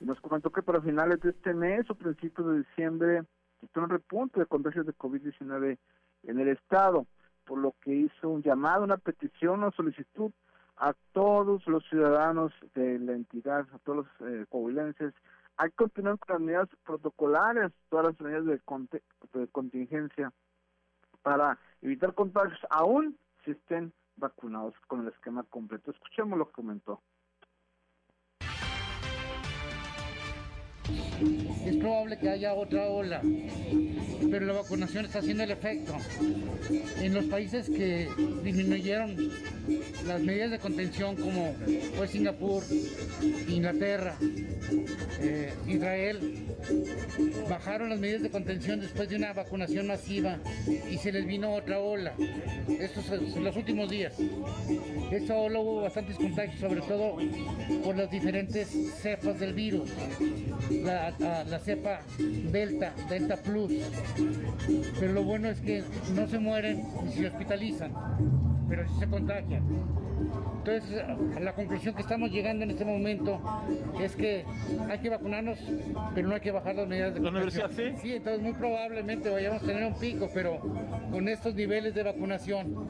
[0.00, 3.22] Nos comentó que para finales de este mes o principios de diciembre
[3.62, 5.78] está un repunte de contagios de COVID-19
[6.24, 7.06] en el Estado,
[7.44, 10.32] por lo que hizo un llamado, una petición, una solicitud
[10.76, 15.14] a todos los ciudadanos de la entidad, a todos los eh, coahuilenses,
[15.58, 20.32] que continuar con las medidas protocolares, todas las medidas de, contingencia
[21.22, 25.90] para evitar contagios, aún si estén vacunados con el esquema completo.
[25.90, 27.00] Escuchemos lo que comentó.
[31.64, 33.22] Es probable que haya otra ola,
[34.30, 35.94] pero la vacunación está haciendo el efecto.
[37.00, 38.08] En los países que
[38.42, 39.16] disminuyeron
[40.06, 41.54] las medidas de contención, como
[41.96, 42.62] fue Singapur,
[43.48, 44.16] Inglaterra,
[45.20, 46.46] eh, Israel,
[47.48, 50.38] bajaron las medidas de contención después de una vacunación masiva
[50.90, 52.14] y se les vino otra ola.
[52.68, 54.14] Estos en los últimos días.
[55.10, 57.16] Esta ola hubo bastantes contagios, sobre todo
[57.84, 58.68] por las diferentes
[59.00, 59.90] cepas del virus
[60.70, 61.05] la,
[61.58, 62.00] cepa
[62.52, 63.72] Delta, Delta Plus.
[64.98, 65.82] Pero lo bueno es que
[66.14, 67.92] no se mueren ni se hospitalizan,
[68.68, 69.62] pero sí se contagian.
[70.58, 71.04] Entonces,
[71.40, 73.40] la conclusión que estamos llegando en este momento
[74.00, 74.44] es que
[74.88, 75.58] hay que vacunarnos,
[76.14, 77.72] pero no hay que bajar las medidas de vacunación.
[77.72, 77.94] ¿sí?
[78.02, 80.58] Sí, entonces muy probablemente vayamos a tener un pico, pero
[81.12, 82.88] con estos niveles de vacunación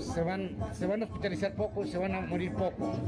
[0.00, 3.00] se van, se van a hospitalizar poco y se van a morir poco.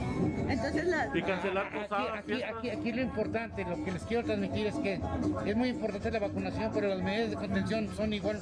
[0.48, 1.10] Entonces, la...
[1.12, 1.66] y cancelar
[2.14, 5.00] aquí, aquí, aquí, lo importante, lo que les quiero transmitir es que
[5.46, 8.40] es muy importante la vacunación, pero las medidas de contención son igual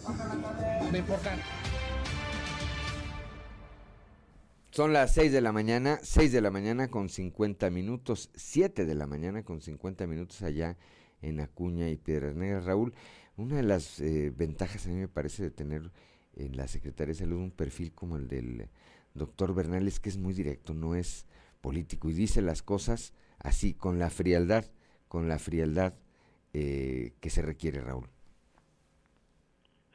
[0.93, 1.45] de importantes.
[4.75, 8.97] Son las 6 de la mañana, 6 de la mañana con 50 minutos, 7 de
[8.97, 10.77] la mañana con 50 minutos allá
[11.23, 12.65] en Acuña y Piedras Negras.
[12.65, 12.93] Raúl,
[13.37, 15.93] una de las eh, ventajas a mí me parece de tener
[16.35, 18.67] en la Secretaría de Salud un perfil como el del
[19.15, 21.25] doctor Bernal es que es muy directo, no es
[21.61, 24.65] político y dice las cosas así, con la frialdad,
[25.07, 25.95] con la frialdad
[26.53, 28.09] eh, que se requiere, Raúl.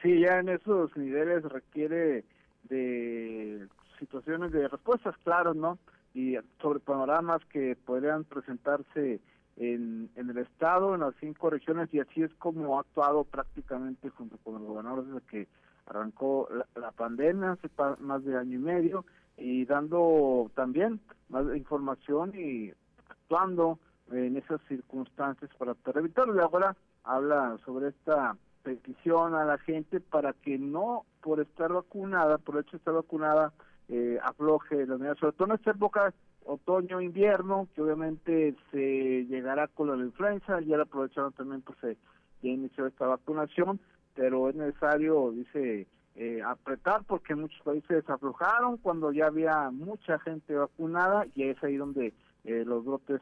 [0.00, 2.24] Sí, ya en esos niveles requiere
[2.70, 3.68] de
[4.00, 5.78] situaciones de respuestas claras, ¿no?
[6.14, 9.20] Y sobre panoramas que podrían presentarse
[9.56, 14.08] en, en el Estado, en las cinco regiones, y así es como ha actuado prácticamente
[14.10, 15.48] junto con el gobernador desde que
[15.86, 17.68] arrancó la, pandemia hace
[18.00, 19.04] más de año y medio,
[19.36, 22.72] y dando también más información y
[23.08, 23.78] actuando
[24.10, 26.34] en esas circunstancias para evitarlo.
[26.34, 32.38] Y ahora habla sobre esta petición a la gente para que no por estar vacunada,
[32.38, 33.52] por el hecho de estar vacunada,
[33.90, 39.68] eh, afloje las medidas, sobre todo en esta época otoño, invierno, que obviamente se llegará
[39.68, 41.96] con la influenza, ya la aprovecharon también, pues se
[42.42, 43.80] ya inició esta vacunación,
[44.14, 50.54] pero es necesario, dice, eh, apretar porque muchos países aflojaron cuando ya había mucha gente
[50.54, 53.20] vacunada y es ahí donde eh, los brotes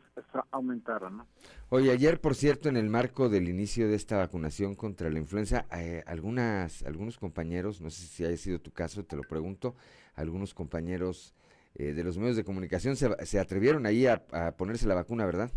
[0.52, 1.18] aumentaron.
[1.18, 1.26] ¿no?
[1.70, 5.66] Oye, ayer, por cierto, en el marco del inicio de esta vacunación contra la influenza,
[5.76, 9.74] eh, algunas, algunos compañeros, no sé si haya sido tu caso, te lo pregunto,
[10.18, 11.34] algunos compañeros
[11.74, 14.18] eh, de los medios de comunicación se, se atrevieron ahí a,
[14.56, 15.50] ponerse la vacuna, ¿verdad?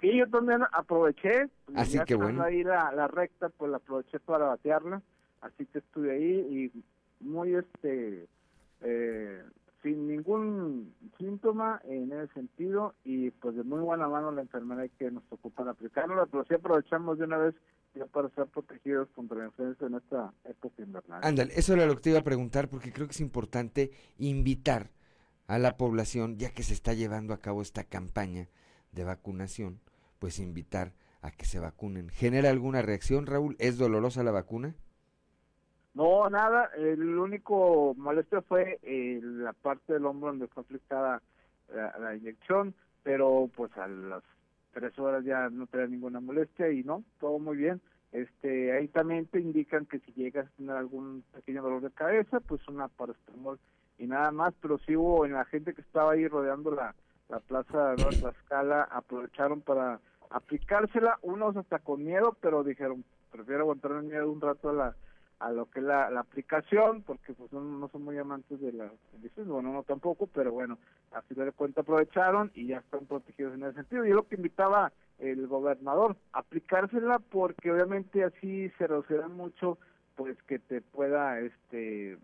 [0.00, 1.48] Sí, yo también aproveché.
[1.74, 2.42] Así que bueno.
[2.42, 5.02] ahí la, la recta, pues la aproveché para batearla.
[5.40, 6.82] Así que estuve ahí y
[7.24, 8.26] muy este
[8.80, 9.42] eh,
[9.82, 15.10] sin ningún síntoma en ese sentido y pues de muy buena mano la enfermedad que
[15.10, 17.54] nos ocupa aplicarla, pero sí aprovechamos de una vez
[17.94, 21.20] ya para estar protegidos contra la influenza en esta época invernal.
[21.22, 24.90] Ándale, eso era lo que te iba a preguntar porque creo que es importante invitar
[25.46, 28.48] a la población, ya que se está llevando a cabo esta campaña
[28.92, 29.80] de vacunación,
[30.18, 32.08] pues invitar a que se vacunen.
[32.08, 33.56] ¿Genera alguna reacción, Raúl?
[33.58, 34.74] ¿Es dolorosa la vacuna?
[35.94, 41.20] No, nada, el único molestia fue eh, la parte del hombro donde fue aplicada
[42.00, 44.22] la, inyección, pero pues a las
[44.72, 47.80] tres horas ya no tenía ninguna molestia y no, todo muy bien.
[48.12, 52.40] Este, ahí también te indican que si llegas a tener algún pequeño dolor de cabeza,
[52.40, 53.58] pues una paracetamol
[53.98, 56.94] y nada más, pero sí hubo en la gente que estaba ahí rodeando la,
[57.28, 60.00] la plaza de la escala aprovecharon para
[60.30, 64.96] aplicársela, unos hasta con miedo, pero dijeron, prefiero aguantar el miedo un rato a la
[65.42, 68.90] a lo que es la, la aplicación, porque pues no, son muy amantes de la
[69.44, 70.78] bueno, no tampoco, pero bueno,
[71.10, 74.04] a final de cuentas aprovecharon y ya están protegidos en ese sentido.
[74.04, 79.78] Yo lo que invitaba el gobernador, aplicársela porque obviamente así se reducirán mucho
[80.14, 82.18] pues que te pueda este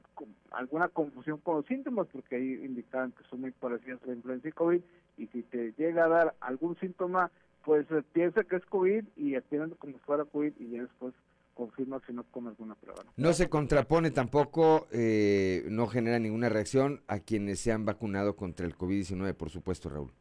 [0.53, 4.51] alguna confusión con los síntomas porque ahí indicaban que son muy parecidos a la influencia
[4.51, 4.81] y COVID
[5.17, 7.31] y si te llega a dar algún síntoma
[7.65, 11.15] pues piensa que es COVID y atiende como si fuera COVID y ya después
[11.59, 13.03] confirma si no con alguna prueba.
[13.17, 18.65] No, se contrapone tampoco, eh, no genera ninguna reacción a quienes se han vacunado contra
[18.65, 20.13] el COVID-19, por supuesto, Raúl.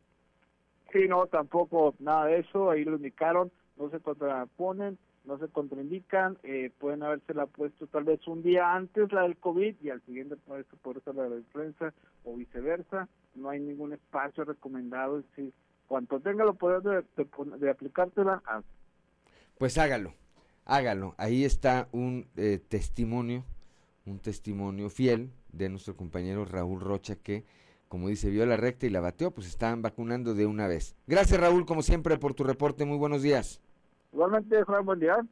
[0.91, 6.39] Sí, no, tampoco nada de eso, ahí lo indicaron, no se contraponen, no se contraindican,
[6.41, 10.37] eh, pueden habérsela puesto tal vez un día antes la del COVID y al siguiente
[10.37, 15.53] por eso la de la influenza o viceversa, no hay ningún espacio recomendado, si
[15.85, 17.27] cuanto tenga lo poder de,
[17.59, 18.41] de, aplicártela,
[19.59, 20.13] Pues hágalo,
[20.67, 23.43] hágalo, ahí está un eh, testimonio,
[24.05, 27.45] un testimonio fiel de nuestro compañero Raúl Rocha que
[27.87, 30.95] como dice, vio la recta y la bateó, pues estaban vacunando de una vez.
[31.07, 32.83] Gracias Raúl, como siempre, por tu reporte.
[32.83, 33.61] Muy buenos días.
[34.11, 35.25] Igualmente, Juan, buen día.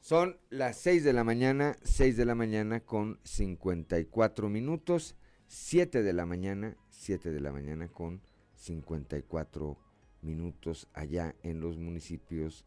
[0.00, 5.16] Son las 6 de la mañana, 6 de la mañana con 54 minutos,
[5.48, 8.22] 7 de la mañana, 7 de la mañana con
[8.54, 9.76] 54
[10.22, 12.64] minutos allá en los municipios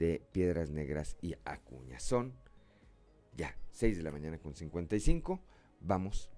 [0.00, 2.00] de Piedras Negras y Acuña.
[2.00, 2.32] Son
[3.36, 5.38] ya 6 de la mañana con 55.
[5.80, 6.30] Vamos,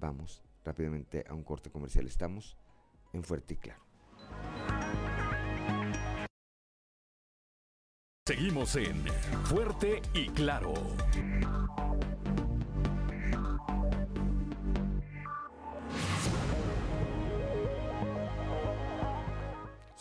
[0.00, 2.06] vamos rápidamente a un corte comercial.
[2.06, 2.56] Estamos
[3.12, 3.84] en Fuerte y Claro.
[8.26, 8.96] Seguimos en
[9.44, 10.72] Fuerte y Claro.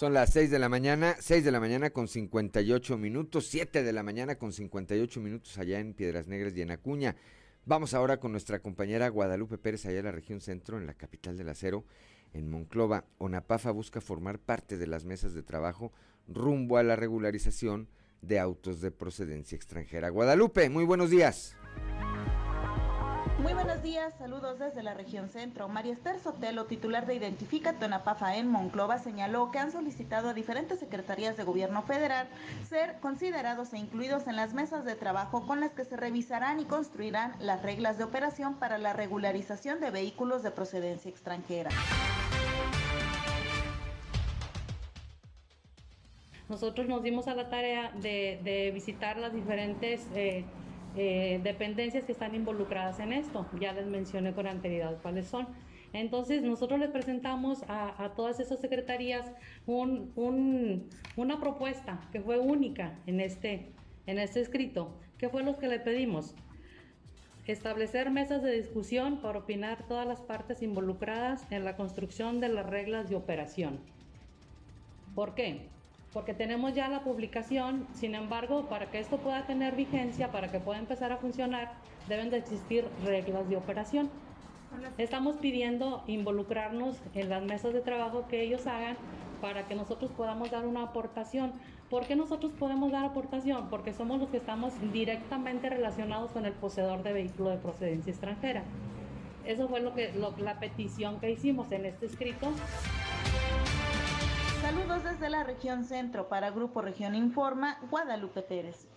[0.02, 3.94] Son las 6 de la mañana, 6 de la mañana con 58 minutos, 7 de
[3.94, 7.16] la mañana con 58 minutos allá en Piedras Negras y en Acuña.
[7.66, 11.38] Vamos ahora con nuestra compañera Guadalupe Pérez, allá en la región centro, en la capital
[11.38, 11.86] del acero,
[12.34, 13.06] en Monclova.
[13.20, 15.92] Onapafa busca formar parte de las mesas de trabajo
[16.28, 17.88] rumbo a la regularización
[18.24, 20.10] de autos de procedencia extranjera.
[20.10, 21.56] Guadalupe, muy buenos días.
[23.42, 25.68] Muy buenos días, saludos desde la región centro.
[25.68, 30.78] María Esther Sotelo, titular de Identifica Tonapafa en Monclova, señaló que han solicitado a diferentes
[30.78, 32.28] secretarías de gobierno federal
[32.70, 36.66] ser considerados e incluidos en las mesas de trabajo con las que se revisarán y
[36.66, 41.72] construirán las reglas de operación para la regularización de vehículos de procedencia extranjera.
[46.48, 50.06] Nosotros nos dimos a la tarea de, visitar las diferentes...
[50.14, 50.46] Eh,
[50.96, 53.48] eh, dependencias que están involucradas en esto.
[53.60, 55.48] Ya les mencioné con anterioridad cuáles son.
[55.94, 59.30] Entonces, nosotros les presentamos a, todas esas secretarías
[59.66, 63.72] una propuesta que fue única en este,
[64.08, 64.98] en este escrito.
[65.18, 66.34] ¿Qué fue lo que le pedimos?
[67.46, 72.66] Establecer mesas de discusión para opinar todas las partes involucradas en la construcción de las
[72.66, 73.80] reglas de operación.
[75.14, 75.68] ¿Por qué?
[76.14, 80.60] Porque tenemos ya la publicación, sin embargo, para que esto pueda tener vigencia, para que
[80.60, 81.74] pueda empezar a funcionar,
[82.10, 84.10] deben de existir reglas de operación.
[84.98, 88.98] Estamos pidiendo involucrarnos en las mesas de trabajo que ellos hagan
[89.42, 91.54] para que nosotros podamos dar una aportación.
[91.90, 93.70] ¿Por qué nosotros podemos dar aportación?
[93.70, 98.64] Porque somos los que estamos directamente relacionados con el poseedor de vehículo de procedencia extranjera.
[99.46, 102.48] Eso fue lo que, la petición que hicimos en este escrito.
[104.62, 108.88] Saludos desde la región centro para Grupo Región Informa, Guadalupe Pérez.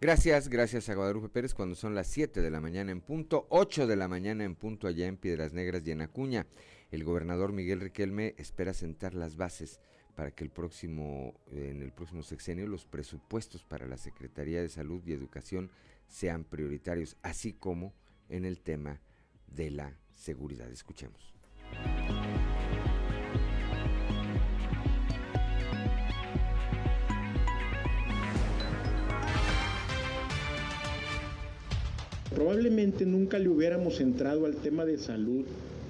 [0.00, 3.88] Gracias, gracias a Guadalupe Pérez cuando son las 7 de la mañana en punto, 8
[3.88, 6.46] de la mañana en punto allá en Piedras Negras y en Acuña.
[6.92, 9.80] El gobernador Miguel Riquelme espera sentar las bases
[10.14, 15.02] para que el próximo, en el próximo sexenio los presupuestos para la Secretaría de Salud
[15.06, 15.70] y Educación
[16.06, 17.92] sean prioritarios, así como
[18.28, 19.00] en el tema
[19.48, 20.70] de la seguridad.
[20.70, 21.34] Escuchemos.
[32.40, 35.44] Probablemente nunca le hubiéramos entrado al tema de salud,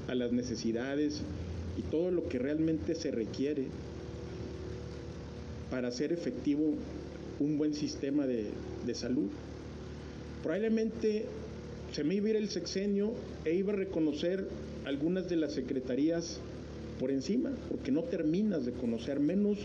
[0.08, 1.22] a las necesidades
[1.78, 3.66] y todo lo que realmente se requiere
[5.70, 6.74] para hacer efectivo
[7.38, 8.50] un buen sistema de,
[8.94, 9.28] salud.
[10.42, 11.26] Probablemente
[11.92, 13.12] se me iba a ir el sexenio
[13.44, 14.44] e iba a reconocer
[14.86, 16.40] algunas de las secretarías
[16.98, 19.56] por encima, porque no terminas de conocer menos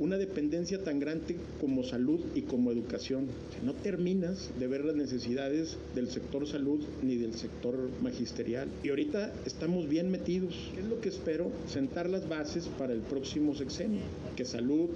[0.00, 3.28] una dependencia tan grande como salud y como educación.
[3.64, 8.68] no terminas de ver las necesidades del sector salud ni del sector magisterial.
[8.82, 10.70] Y ahorita estamos bien metidos.
[10.74, 11.50] ¿Qué es lo que espero?
[11.66, 14.02] Sentar las bases para el próximo sexenio.
[14.36, 14.90] Que salud,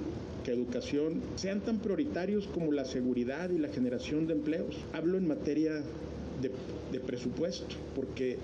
[0.45, 4.77] que educación sean tan prioritarios como la seguridad y la generación de empleos.
[4.93, 5.83] Hablo en materia
[6.43, 8.37] de, presupuesto, porque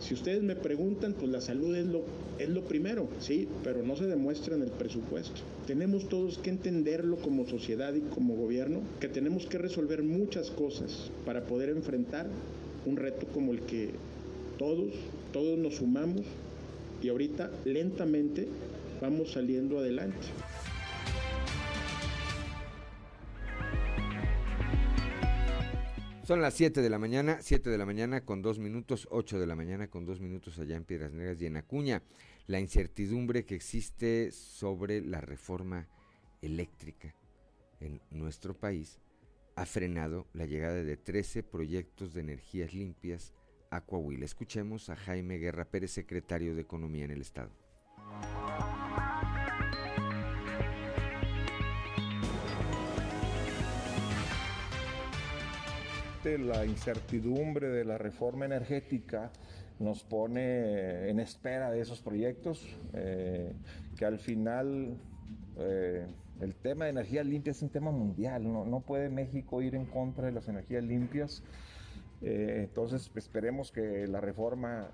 [0.00, 2.04] Si ustedes me preguntan, pues la salud es lo,
[2.38, 5.40] es lo primero, sí, pero no se demuestra en el presupuesto.
[5.66, 11.10] Tenemos todos que entenderlo como sociedad y como gobierno, que tenemos que resolver muchas cosas
[11.26, 12.28] para poder enfrentar
[12.86, 13.90] un reto como el que
[14.56, 14.92] todos,
[15.32, 16.22] todos nos sumamos
[17.02, 18.48] y ahorita lentamente
[19.00, 20.26] vamos saliendo adelante.
[26.28, 29.46] Son las 7 de la mañana, 7 de la mañana con 2 minutos, 8 de
[29.46, 32.02] la mañana con 2 minutos allá en Piedras Negras y en Acuña.
[32.46, 35.88] La incertidumbre que existe sobre la reforma
[36.42, 37.14] eléctrica
[37.80, 39.00] en nuestro país
[39.56, 43.32] ha frenado la llegada de 13 proyectos de energías limpias
[43.70, 44.26] a Coahuila.
[44.26, 47.52] Escuchemos a Jaime Guerra Pérez, secretario de Economía en el Estado.
[56.36, 59.30] La incertidumbre de la reforma energética
[59.78, 63.54] nos pone en espera de esos proyectos, eh,
[63.96, 64.98] que al final
[65.56, 66.06] eh,
[66.40, 69.86] el tema de energía limpia es un tema mundial, no, no, puede México ir en
[69.86, 71.42] contra de las energías limpias,
[72.20, 74.90] eh, entonces esperemos que la reforma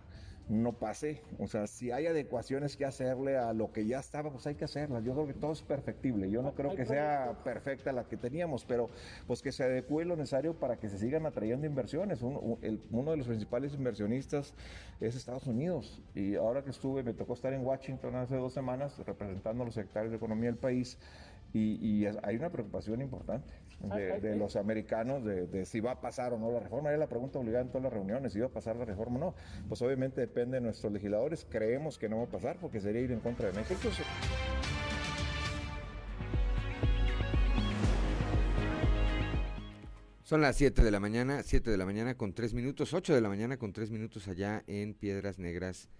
[0.48, 1.22] no pase.
[1.38, 4.64] O sea, si hay adecuaciones que hacerle a lo que ya estaba, pues hay que
[4.64, 5.02] hacerlas.
[5.04, 6.30] Yo creo que todo es perfectible.
[6.30, 8.90] Yo no creo que sea perfecta la que teníamos, pero
[9.26, 12.22] pues que se adecue lo necesario para que se sigan atrayendo inversiones.
[12.22, 12.58] Uno,
[12.90, 14.54] uno de los principales inversionistas
[15.00, 16.02] es Estados Unidos.
[16.14, 19.74] Y ahora que estuve, me tocó estar en Washington hace dos semanas representando a los
[19.74, 20.98] secretarios de Economía del país.
[21.52, 26.38] Y, y hay una preocupación importante de, los americanos de, si va a pasar o
[26.38, 26.90] no la reforma.
[26.90, 29.20] Era la pregunta obligada en todas las reuniones, si iba a pasar la reforma o
[29.20, 29.34] no.
[29.68, 31.46] Pues obviamente depende de nuestros legisladores.
[31.48, 33.88] Creemos que no va a pasar porque sería ir en contra de México.
[40.22, 43.20] Son las 7 de la mañana, 7 de la mañana con 3 minutos, 8 de
[43.20, 45.90] la mañana con 3 minutos allá en Piedras Negras,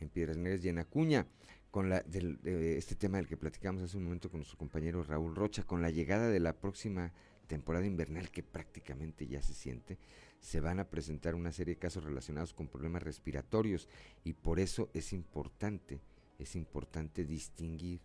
[0.00, 1.26] en Piedras Negras y en Acuña
[1.74, 5.34] con la, de este tema del que platicamos hace un momento con nuestro compañero Raúl
[5.34, 7.12] Rocha, con la llegada de la próxima
[7.46, 9.98] temporada invernal que prácticamente ya se siente,
[10.40, 13.88] se van a presentar una serie de casos relacionados con problemas respiratorios
[14.24, 16.00] y por eso es importante,
[16.38, 18.00] es importante distinguir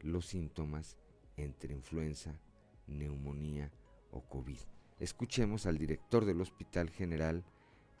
[0.00, 0.96] los síntomas
[1.36, 2.38] entre influenza,
[2.86, 3.72] neumonía
[4.10, 4.58] o COVID.
[5.00, 7.44] Escuchemos al director del Hospital General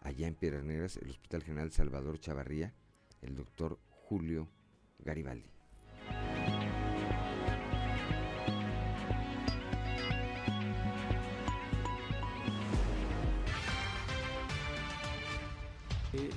[0.00, 2.74] allá en Piedras Negras, el Hospital General Salvador Chavarría,
[3.22, 4.48] el doctor Julio
[4.98, 5.50] Garibaldi.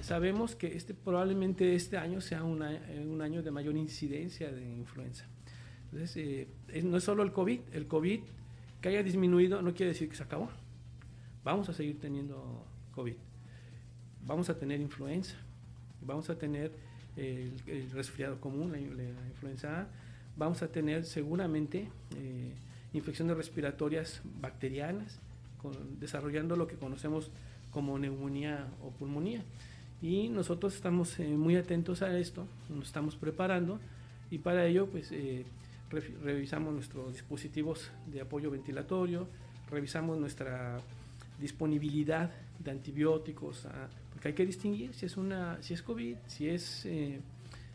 [0.08, 5.26] Sabemos que este, probablemente este año sea eh, un año de mayor incidencia de influenza.
[5.91, 6.47] Entonces, eh,
[6.84, 8.22] no es solo el COVID, el COVID
[8.80, 10.49] que haya disminuido no quiere decir que se acabó.
[11.43, 13.16] Vamos a seguir teniendo COVID.
[14.26, 15.36] Vamos a tener influenza.
[16.01, 16.72] Vamos a tener
[17.18, 19.88] el, resfriado común, la, influenza A,
[20.38, 22.53] vamos a tener seguramente eh,
[22.93, 25.20] infecciones respiratorias bacterianas,
[25.99, 27.30] desarrollando lo que conocemos
[27.72, 29.43] como neumonía o pulmonía.
[30.01, 33.79] Y nosotros estamos eh, muy atentos a esto, nos estamos preparando
[34.29, 35.45] y para ello pues eh,
[36.23, 39.27] revisamos nuestros dispositivos de apoyo ventilatorio,
[39.71, 40.79] revisamos nuestra
[41.39, 46.49] disponibilidad de antibióticos, a, porque hay que distinguir si es, una, si es COVID, si
[46.49, 47.19] es, eh,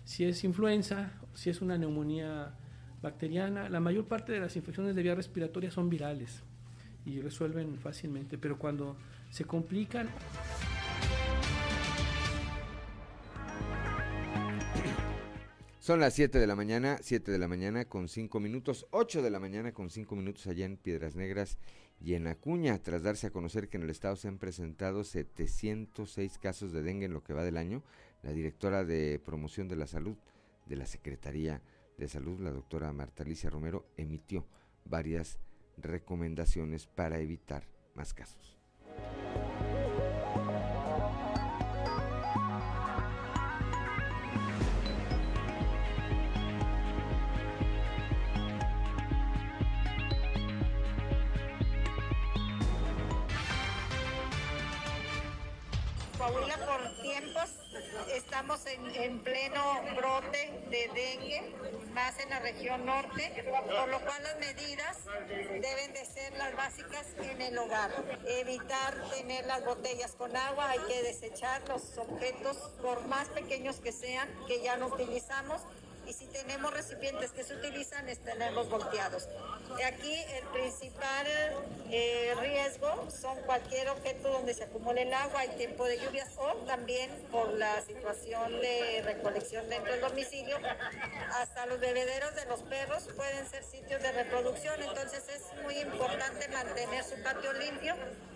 [0.04, 2.54] si es influenza, si es una neumonía
[3.00, 3.68] bacteriana.
[3.68, 6.42] La mayor parte de las infecciones de vía respiratoria son virales
[7.04, 8.96] y resuelven fácilmente, pero cuando
[9.30, 10.08] se complican...
[15.83, 19.30] Son las 7 de la mañana, 7 de la mañana con 5 minutos, 8 de
[19.30, 21.59] la mañana con 5 minutos allá en Piedras Negras
[22.01, 26.39] y en Acuña, tras darse a conocer que en el estado se han presentado 706
[26.39, 27.83] casos de dengue en lo que va del año,
[28.22, 30.16] la directora de promoción de la salud
[30.66, 31.61] de la Secretaría
[31.99, 34.47] de Salud, la doctora Marta Alicia Romero, emitió
[34.85, 35.41] varias
[35.78, 37.66] recomendaciones para evitar
[37.97, 38.57] más casos.
[56.22, 57.50] Coahuila por tiempos
[58.14, 59.60] estamos en, pleno
[59.96, 61.52] brote de dengue,
[61.92, 64.98] más en la región norte, por lo cual las medidas
[65.28, 67.90] deben de ser las básicas en el hogar.
[68.24, 73.90] Evitar tener las botellas con agua, hay que desechar los objetos, por más pequeños que
[73.90, 75.60] sean, que ya no utilizamos
[76.12, 79.28] y si tenemos recipientes que se utilizan, tenemos volteados.
[79.86, 81.26] Aquí el principal
[81.90, 86.54] eh, riesgo son cualquier objeto donde se acumule el agua en tiempo de lluvias o
[86.66, 90.58] también por la situación de recolección dentro del domicilio.
[91.40, 96.46] Hasta los bebederos de los perros pueden ser sitios de reproducción, entonces es muy importante
[96.48, 97.94] mantener su patio limpio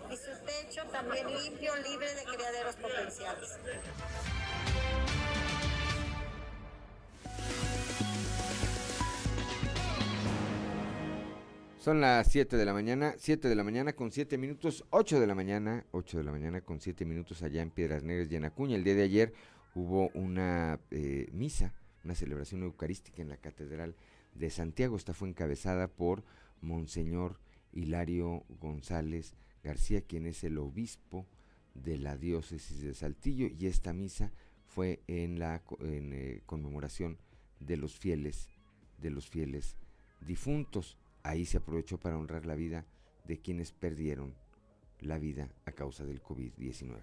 [0.09, 3.51] y su techo también limpio, libre de criaderos potenciales.
[11.87, 15.25] Son las 7 de la mañana, 7 de la mañana con 7 minutos, 8 de
[15.25, 18.43] la mañana, 8 de la mañana con 7 minutos allá en Piedras Negras y en
[18.43, 18.75] Acuña.
[18.75, 19.33] El día de ayer
[19.73, 21.73] hubo una eh, misa,
[22.03, 23.95] una celebración eucarística en la Catedral
[24.35, 24.97] de Santiago.
[24.97, 26.25] Esta fue encabezada por
[26.59, 27.39] Monseñor
[27.71, 29.33] Hilario González
[29.63, 31.25] García, quien es el obispo
[31.73, 34.33] de la diócesis de Saltillo, y esta misa
[34.65, 37.17] fue en la eh, conmemoración
[37.61, 38.49] de los fieles,
[38.97, 39.77] de los fieles
[40.19, 40.97] difuntos
[41.27, 42.85] ahí se aprovechó para honrar la vida
[43.25, 44.33] de quienes perdieron
[44.99, 47.01] la vida a causa del COVID-19.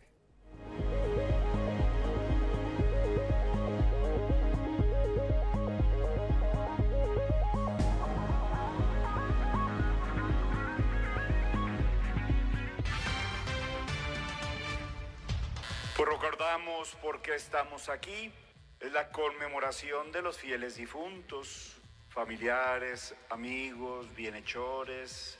[15.96, 18.32] Pues recordamos por qué estamos aquí.
[18.80, 21.80] Es la conmemoración de los fieles difuntos
[22.14, 25.36] familiares, amigos, bienhechores,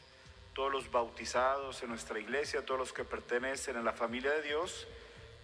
[0.54, 4.88] todos los bautizados en nuestra iglesia, todos los que pertenecen a la familia de Dios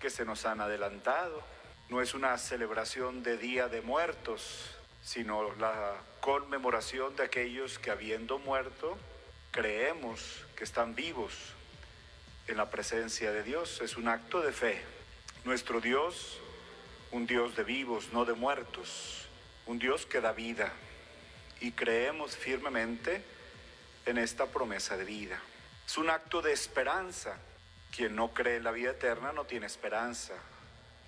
[0.01, 1.41] que se nos han adelantado.
[1.89, 4.75] No es una celebración de Día de Muertos,
[5.05, 8.99] sino la conmemoración de aquellos que habiendo muerto,
[9.53, 11.55] creemos que están vivos
[12.49, 13.81] en la presencia de Dios.
[13.83, 14.83] Es un acto de fe.
[15.45, 16.41] Nuestro Dios,
[17.13, 19.29] un Dios de vivos, no de muertos,
[19.67, 20.73] un Dios que da vida
[21.61, 23.23] y creemos firmemente
[24.07, 25.41] en esta promesa de vida.
[25.87, 27.37] Es un acto de esperanza.
[27.95, 30.35] Quien no cree en la vida eterna no tiene esperanza.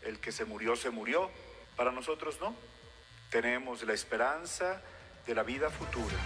[0.02, 1.30] El que se murió, se murió.
[1.76, 2.54] Para nosotros no.
[3.30, 4.82] Tenemos la esperanza
[5.26, 6.16] de la vida futura.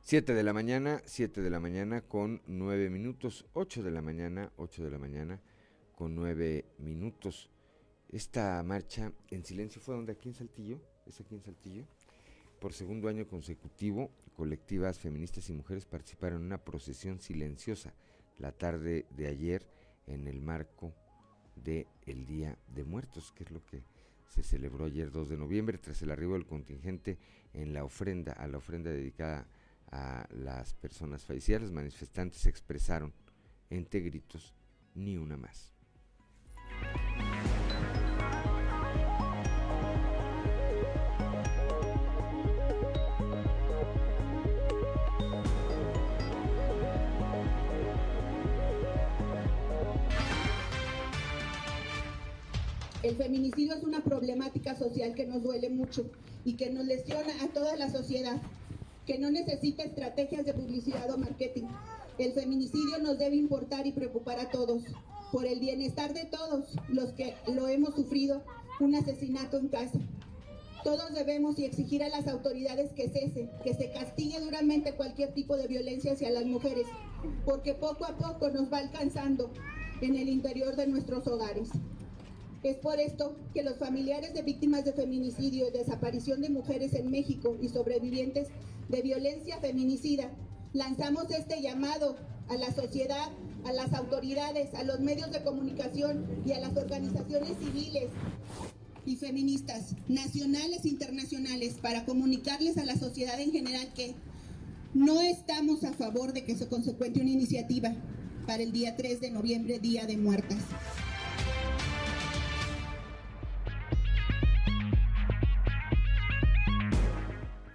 [0.00, 4.50] Siete de la mañana, siete de la mañana con nueve minutos, ocho de la mañana,
[4.56, 5.38] ocho de la mañana
[5.94, 7.48] con nueve minutos.
[8.12, 11.84] Esta marcha en silencio fue donde aquí en Saltillo, es aquí en Saltillo.
[12.60, 17.94] Por segundo año consecutivo, colectivas feministas y mujeres participaron en una procesión silenciosa
[18.38, 19.64] la tarde de ayer
[20.08, 20.92] en el marco
[21.54, 23.84] del el Día de Muertos, que es lo que
[24.26, 27.16] se celebró ayer 2 de noviembre tras el arribo del contingente
[27.52, 29.46] en la ofrenda, a la ofrenda dedicada
[29.92, 31.62] a las personas fallecidas.
[31.62, 33.12] Los manifestantes expresaron
[33.68, 34.52] entre gritos
[34.94, 35.72] ni una más.
[53.10, 56.08] El feminicidio es una problemática social que nos duele mucho
[56.44, 58.40] y que nos lesiona a toda la sociedad,
[59.04, 61.64] que no necesita estrategias de publicidad o marketing.
[62.18, 64.84] El feminicidio nos debe importar y preocupar a todos,
[65.32, 68.44] por el bienestar de todos los que lo hemos sufrido,
[68.78, 69.98] un asesinato en casa.
[70.84, 75.56] Todos debemos y exigir a las autoridades que cese, que se castigue duramente cualquier tipo
[75.56, 76.86] de violencia hacia las mujeres,
[77.44, 79.50] porque poco a poco nos va alcanzando
[80.00, 81.70] en el interior de nuestros hogares.
[82.62, 87.10] Es por esto que los familiares de víctimas de feminicidio y desaparición de mujeres en
[87.10, 88.48] México y sobrevivientes
[88.88, 90.30] de violencia feminicida
[90.74, 92.16] lanzamos este llamado
[92.48, 93.30] a la sociedad,
[93.64, 98.10] a las autoridades, a los medios de comunicación y a las organizaciones civiles
[99.06, 104.14] y feministas, nacionales e internacionales, para comunicarles a la sociedad en general que
[104.92, 107.94] no estamos a favor de que se consecuente una iniciativa
[108.46, 110.58] para el día 3 de noviembre, Día de Muertas.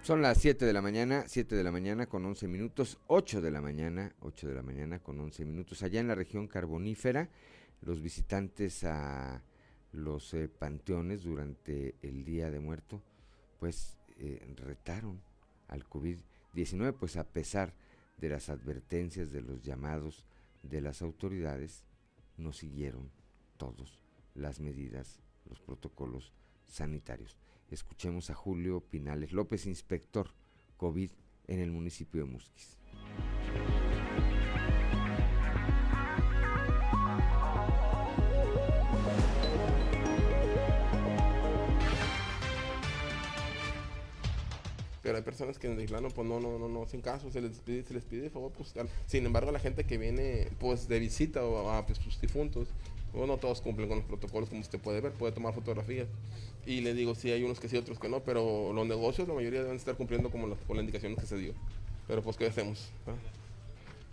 [0.06, 3.50] Son las 7 de la mañana, 7 de la mañana con 11 minutos, 8 de
[3.50, 5.82] la mañana, 8 de la mañana con 11 minutos.
[5.82, 7.28] Allá en la región carbonífera,
[7.80, 9.42] los visitantes a
[9.90, 13.02] los eh, panteones durante el Día de Muerto,
[13.58, 15.20] pues eh, retaron
[15.66, 17.74] al COVID-19, pues a pesar
[18.18, 20.24] de las advertencias, de los llamados
[20.62, 21.82] de las autoridades,
[22.36, 23.10] no siguieron
[23.56, 23.98] todos
[24.36, 25.18] las medidas,
[25.50, 26.32] los protocolos
[26.68, 27.36] sanitarios.
[27.70, 30.30] Escuchemos a Julio Pinales López, inspector
[30.76, 31.10] COVID
[31.48, 32.76] en el municipio de Musquis.
[45.06, 47.40] pero hay personas que en el plano pues no, no, no, no, sin caso, se
[47.40, 48.74] les pide, se les pide favor, pues,
[49.06, 52.66] sin embargo la gente que viene pues de visita o a pues, sus difuntos,
[53.16, 56.06] pues, no todos cumplen con los protocolos como usted puede ver, puede tomar fotografías.
[56.66, 59.32] Y le digo, sí, hay unos que sí, otros que no, pero los negocios, la
[59.32, 61.54] mayoría deben estar cumpliendo como con las indicaciones que se dio.
[62.06, 62.90] Pero pues, ¿qué hacemos?
[63.06, 63.14] ¿Ah?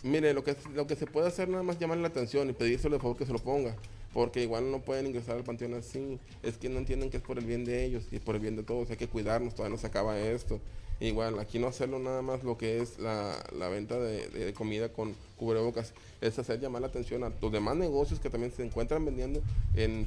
[0.02, 2.96] Mire, lo que, lo que se puede hacer nada más llamarle la atención y pedírselo
[2.96, 3.76] de favor que se lo ponga.
[4.14, 6.18] Porque igual no pueden ingresar al panteón así.
[6.42, 8.56] Es que no entienden que es por el bien de ellos y por el bien
[8.56, 8.90] de todos.
[8.90, 10.60] Hay que cuidarnos, todavía no se acaba esto.
[11.00, 14.90] Igual, aquí no hacerlo nada más lo que es la, la venta de, de, comida
[14.90, 19.04] con cubrebocas, es hacer llamar la atención a los demás negocios que también se encuentran
[19.04, 19.42] vendiendo
[19.74, 20.06] en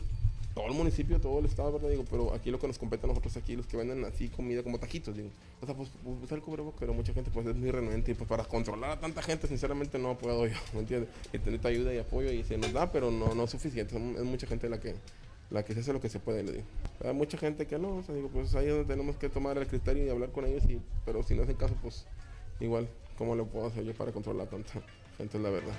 [0.57, 1.89] todo el municipio, todo el estado, ¿verdad?
[1.89, 4.63] Digo, pero aquí lo que nos compete a nosotros aquí, los que venden así comida
[4.63, 5.29] como taquitos, digo.
[5.61, 8.15] O sea, pues, pues usar el cubrebocas, pero mucha gente pues es muy renuente y
[8.15, 11.09] pues para controlar a tanta gente, sinceramente no puedo yo, ¿me entiendes?
[11.31, 14.23] Y tener ayuda y apoyo y se nos da, pero no, no es suficiente, es
[14.23, 14.95] mucha gente la que
[15.49, 16.63] la que se hace lo que se puede, le digo.
[17.03, 19.57] Hay mucha gente que no, o sea, digo, pues ahí es donde tenemos que tomar
[19.57, 22.05] el criterio y hablar con ellos, y, pero si no el caso, pues
[22.59, 24.71] igual, ¿cómo lo puedo hacer yo para controlar tanta
[25.17, 25.37] gente?
[25.37, 25.73] Es la verdad.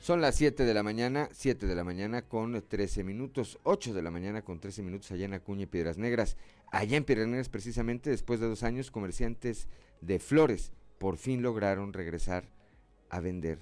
[0.00, 4.02] Son las 7 de la mañana, 7 de la mañana con 13 minutos, 8 de
[4.02, 6.36] la mañana con 13 minutos allá en Acuña y Piedras Negras.
[6.72, 9.68] Allá en Piedras Negras, precisamente después de dos años, comerciantes
[10.00, 12.48] de flores por fin lograron regresar
[13.10, 13.58] a vender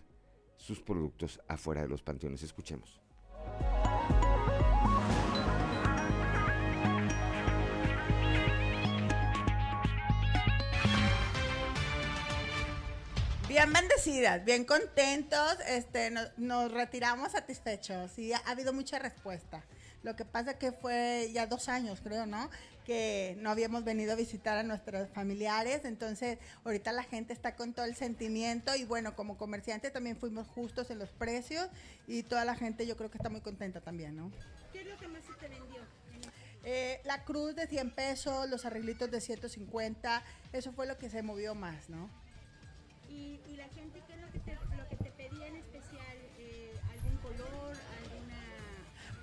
[0.57, 2.43] sus productos afuera de los panteones.
[2.43, 3.01] Escuchemos.
[13.49, 19.65] Bien bendecidas, bien contentos, este, nos, retiramos satisfechos y ha habido mucha respuesta.
[20.03, 22.51] Lo que pasa que fue ya dos años, creo, ¿no?
[22.87, 27.73] Que no habíamos venido a visitar a nuestros familiares, entonces ahorita la gente está con
[27.75, 31.69] todo el sentimiento y bueno, como comerciante también fuimos justos en los precios
[32.07, 34.31] y toda la gente yo creo que está muy contenta también, ¿no?
[34.73, 35.83] ¿Qué es lo que más se te vendió?
[36.65, 40.23] Eh, la cruz de 100 pesos, los arreglitos de 150,
[40.53, 42.09] eso fue lo que se movió más, ¿no?
[43.09, 44.28] ¿Y, y la gente qué es lo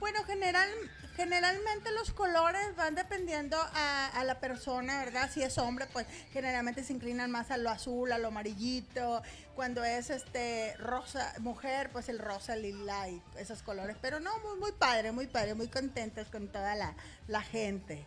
[0.06, 0.70] Bueno, general,
[1.16, 5.32] generalmente los colores van dependiendo a, la persona, ¿verdad?
[5.34, 9.24] Si es hombre, pues generalmente se inclinan más a lo azul, a lo amarillito.
[9.56, 13.98] Cuando es este rosa, mujer, pues el rosa, lila y esos colores.
[14.00, 16.94] Pero no, muy, muy padre, muy padre, muy contentos con toda la,
[17.28, 18.06] la gente.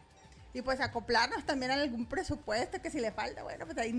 [0.54, 3.92] Y pues acoplarnos también a algún presupuesto que si le falta, bueno, pues ahí,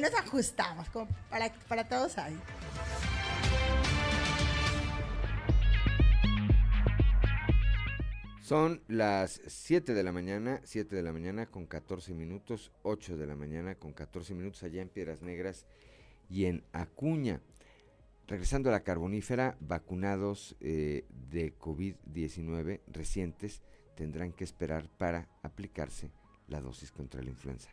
[0.00, 0.88] nos ajustamos,
[1.30, 2.36] para, para todos ahí.
[8.44, 13.26] Son las 7 de la mañana, 7 de la mañana con 14 minutos, 8 de
[13.26, 15.64] la mañana con 14 minutos allá en Piedras Negras
[16.28, 17.40] y en Acuña.
[18.26, 23.62] Regresando a la carbonífera, vacunados eh, de COVID-19 recientes
[23.96, 26.10] tendrán que esperar para aplicarse
[26.46, 27.70] la dosis contra la influenza.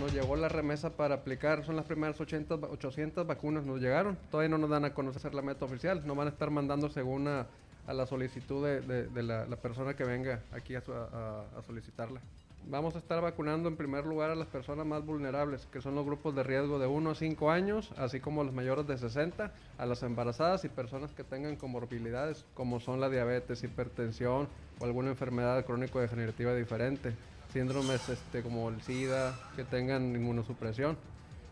[0.00, 4.48] Nos, llegó la remesa para aplicar, son las primeras 80, 800 vacunas nos llegaron, todavía
[4.48, 7.46] no nos dan a conocer la meta oficial, nos van a estar mandando según a,
[7.86, 12.20] la solicitud de, la, persona que venga aquí a, a, a solicitarla.
[12.68, 16.04] Vamos a estar vacunando en primer lugar a las personas más vulnerables, que son los
[16.04, 19.86] grupos de riesgo de 1 a 5 años, así como los mayores de 60, a
[19.86, 24.48] las embarazadas y personas que tengan comorbilidades, como son la diabetes, hipertensión
[24.80, 27.14] o alguna enfermedad crónico-degenerativa diferente,
[27.52, 30.96] síndromes este, como el SIDA, que tengan inmunosupresión,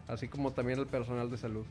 [0.08, 1.64] así como también el personal de salud.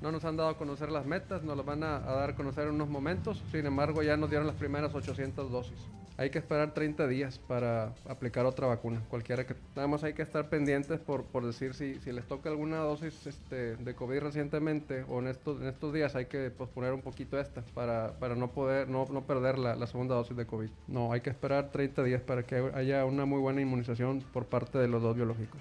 [0.00, 2.34] No nos han dado a conocer las metas, nos las van a, a, dar a
[2.34, 3.42] conocer en unos momentos.
[3.50, 5.78] Sin embargo, ya nos dieron las primeras 800 dosis.
[6.18, 9.54] Hay que esperar 30 días para aplicar otra vacuna, cualquiera que...
[9.74, 13.26] Nada más hay que estar pendientes por, por decir si, si les toca alguna dosis
[13.26, 17.38] este, de COVID recientemente o en estos, en estos días hay que posponer un poquito
[17.38, 20.70] esta para, para no poder, no, no perder la, la segunda dosis de COVID.
[20.88, 24.78] No, hay que esperar 30 días para que haya una muy buena inmunización por parte
[24.78, 25.60] de los dos biológicos.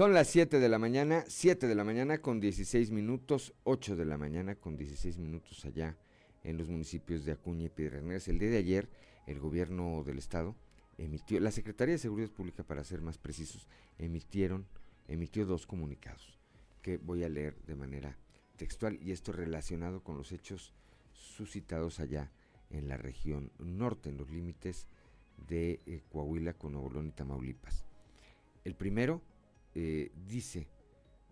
[0.00, 4.06] Son las 7 de la mañana, 7 de la mañana con 16 minutos, 8 de
[4.06, 5.98] la mañana con 16 minutos allá
[6.42, 8.26] en los municipios de Acuña y Piedras.
[8.26, 8.88] El día de ayer,
[9.26, 10.56] el gobierno del estado
[10.96, 14.66] emitió, la Secretaría de Seguridad Pública, para ser más precisos, emitieron,
[15.06, 16.38] emitió dos comunicados
[16.80, 18.16] que voy a leer de manera
[18.56, 20.72] textual y esto relacionado con los hechos
[21.12, 22.32] suscitados allá
[22.70, 24.86] en la región norte, en los límites
[25.46, 27.84] de eh, Coahuila con Nuevo y Tamaulipas.
[28.64, 29.20] El primero
[29.74, 30.68] eh, dice,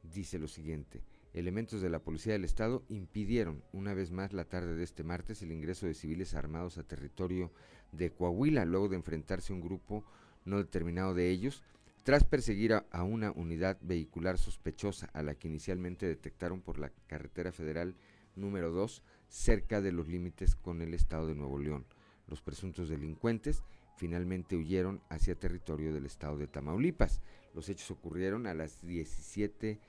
[0.03, 1.03] dice lo siguiente,
[1.35, 5.43] elementos de la Policía del Estado impidieron una vez más la tarde de este martes
[5.43, 7.53] el ingreso de civiles armados a territorio
[7.93, 10.05] de Coahuila, luego de enfrentarse a un grupo
[10.45, 11.63] no determinado de ellos,
[12.05, 16.91] tras perseguir a, a una unidad vehicular sospechosa a la que inicialmente detectaron por la
[17.07, 17.95] carretera federal
[18.35, 21.85] número 2 cerca de los límites con el estado de Nuevo León.
[22.27, 23.63] Los presuntos delincuentes
[23.97, 27.21] finalmente huyeron hacia territorio del estado de Tamaulipas.
[27.55, 29.81] Los hechos ocurrieron a las 17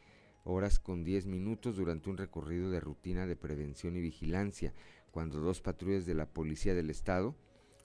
[0.43, 4.73] horas con 10 minutos durante un recorrido de rutina de prevención y vigilancia,
[5.11, 7.35] cuando dos patrullas de la Policía del Estado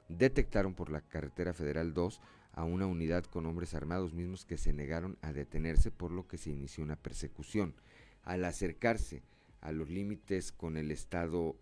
[0.09, 2.21] detectaron por la carretera federal 2
[2.53, 6.39] a una unidad con hombres armados mismos que se negaron a detenerse por lo que
[6.39, 7.75] se inició una persecución.
[8.23, 9.23] Al acercarse
[9.61, 11.57] a los límites con el estado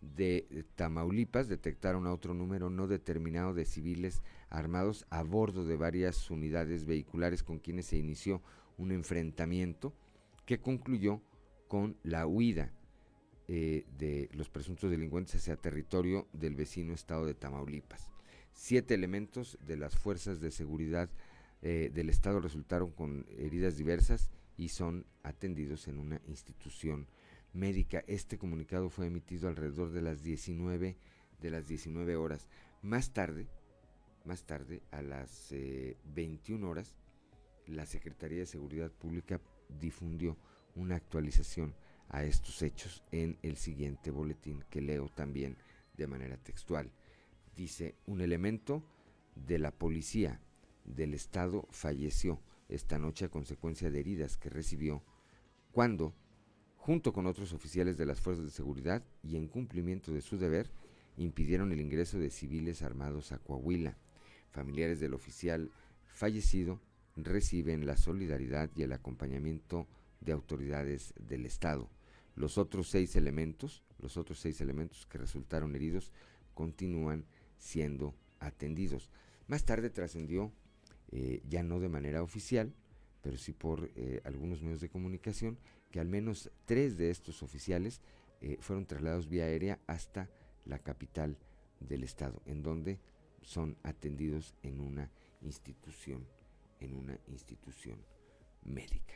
[0.00, 6.30] de Tamaulipas detectaron a otro número no determinado de civiles armados a bordo de varias
[6.30, 8.42] unidades vehiculares con quienes se inició
[8.76, 9.94] un enfrentamiento
[10.46, 11.20] que concluyó
[11.68, 12.72] con la huida
[13.48, 18.10] eh, de los presuntos delincuentes hacia territorio del vecino estado de Tamaulipas.
[18.52, 21.10] Siete elementos de las fuerzas de seguridad
[21.62, 27.06] eh, del estado resultaron con heridas diversas y son atendidos en una institución
[27.52, 28.04] médica.
[28.06, 30.96] Este comunicado fue emitido alrededor de las 19
[31.40, 32.48] de las 19 horas.
[32.82, 33.48] Más tarde,
[34.28, 35.52] más tarde a las
[36.04, 36.94] 21 eh, horas,
[37.66, 39.40] la Secretaría de Seguridad Pública
[39.80, 40.36] difundió
[40.76, 41.74] una actualización
[42.08, 45.56] a estos hechos en el siguiente boletín que leo también
[45.96, 46.92] de manera textual.
[47.56, 48.84] Dice, un elemento
[49.34, 50.40] de la policía
[50.84, 55.02] del estado falleció esta noche a consecuencia de heridas que recibió
[55.72, 56.14] cuando
[56.88, 60.70] junto con otros oficiales de las fuerzas de seguridad y en cumplimiento de su deber,
[61.18, 63.98] impidieron el ingreso de civiles armados a Coahuila.
[64.58, 65.70] Familiares del oficial
[66.08, 66.80] fallecido
[67.14, 69.86] reciben la solidaridad y el acompañamiento
[70.20, 71.88] de autoridades del Estado.
[72.34, 76.10] Los otros seis elementos, los otros seis elementos que resultaron heridos,
[76.54, 77.24] continúan
[77.56, 79.10] siendo atendidos.
[79.46, 80.50] Más tarde trascendió,
[81.12, 82.74] eh, ya no de manera oficial,
[83.22, 85.56] pero sí por eh, algunos medios de comunicación,
[85.92, 88.00] que al menos tres de estos oficiales
[88.40, 90.28] eh, fueron trasladados vía aérea hasta
[90.64, 91.38] la capital
[91.78, 92.98] del estado, en donde
[93.48, 96.26] son atendidos en una institución,
[96.80, 97.96] en una institución
[98.62, 99.14] médica.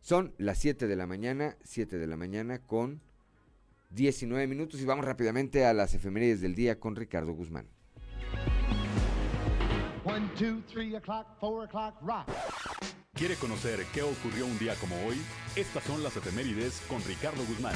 [0.00, 3.00] Son las 7 de la mañana, 7 de la mañana con
[3.90, 7.68] 19 minutos y vamos rápidamente a las efemérides del día con Ricardo Guzmán.
[13.14, 15.16] ¿Quiere conocer qué ocurrió un día como hoy?
[15.54, 17.74] Estas son las efemérides con Ricardo Guzmán.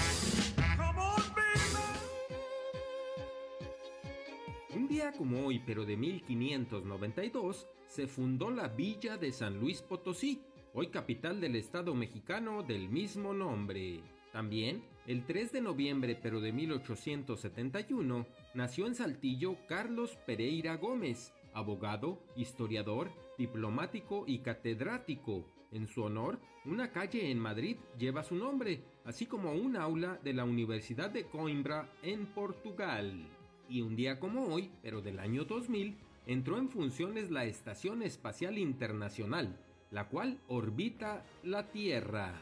[5.19, 10.41] Como hoy, pero de 1592, se fundó la villa de San Luis Potosí,
[10.73, 14.01] hoy capital del estado mexicano del mismo nombre.
[14.33, 22.23] También, el 3 de noviembre, pero de 1871, nació en Saltillo Carlos Pereira Gómez, abogado,
[22.37, 25.45] historiador, diplomático y catedrático.
[25.73, 30.33] En su honor, una calle en Madrid lleva su nombre, así como un aula de
[30.33, 33.27] la Universidad de Coimbra en Portugal.
[33.69, 35.97] Y un día como hoy, pero del año 2000,
[36.27, 39.59] entró en funciones la Estación Espacial Internacional,
[39.91, 42.35] la cual orbita la Tierra.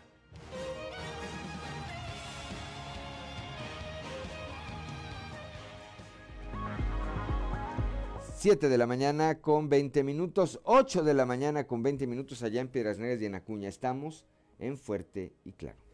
[8.39, 12.61] 7 de la mañana con 20 minutos, 8 de la mañana con 20 minutos allá
[12.61, 13.69] en Piedras Negras y en Acuña.
[13.69, 14.25] Estamos
[14.59, 15.86] en Fuerte y Claro.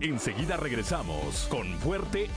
[0.00, 2.30] Enseguida regresamos con Fuerte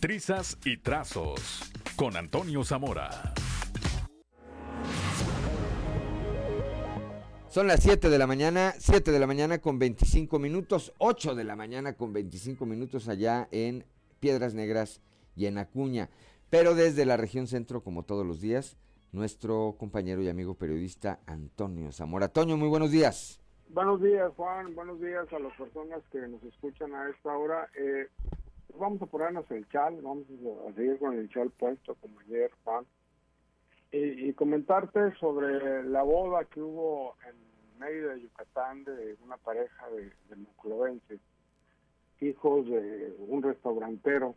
[0.00, 3.34] Trizas y Trazos con Antonio Zamora.
[7.50, 11.44] Son las 7 de la mañana, 7 de la mañana con 25 minutos, 8 de
[11.44, 13.84] la mañana con 25 minutos allá en
[14.18, 15.02] Piedras Negras
[15.36, 16.08] y en Acuña.
[16.48, 18.78] Pero desde la región centro, como todos los días,
[19.12, 22.28] nuestro compañero y amigo periodista Antonio Zamora.
[22.28, 23.40] Toño, muy buenos días.
[23.70, 24.74] Buenos días, Juan.
[24.74, 27.68] Buenos días a las personas que nos escuchan a esta hora.
[27.78, 28.08] Eh,
[28.78, 30.24] vamos a ponernos el chal, vamos
[30.68, 32.84] a seguir con el chal puesto como ayer, Juan
[33.90, 40.12] y, comentarte sobre la boda que hubo en medio de Yucatán de una pareja de,
[40.28, 41.18] de
[42.20, 44.34] hijos de un restaurantero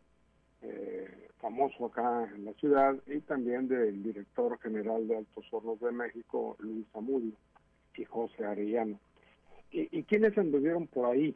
[0.62, 5.92] eh, famoso acá en la ciudad y también del director general de Altos Hornos de
[5.92, 7.34] México, Luis Amudio
[7.96, 9.00] y José Arellano.
[9.72, 11.36] ¿Y, y quiénes anduvieron por ahí?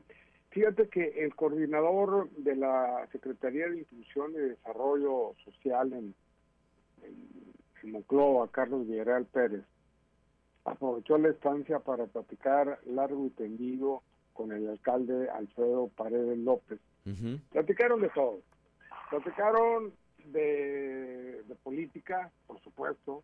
[0.50, 6.14] Fíjate que el coordinador de la Secretaría de Inclusión y Desarrollo Social en,
[7.04, 7.16] en,
[7.84, 9.64] en Monclova, Carlos Villarreal Pérez,
[10.64, 14.02] aprovechó la estancia para platicar largo y tendido
[14.34, 16.80] con el alcalde Alfredo Paredes López.
[17.52, 18.40] Platicaron de todo.
[19.10, 19.94] Platicaron
[20.26, 23.24] de, política, por supuesto,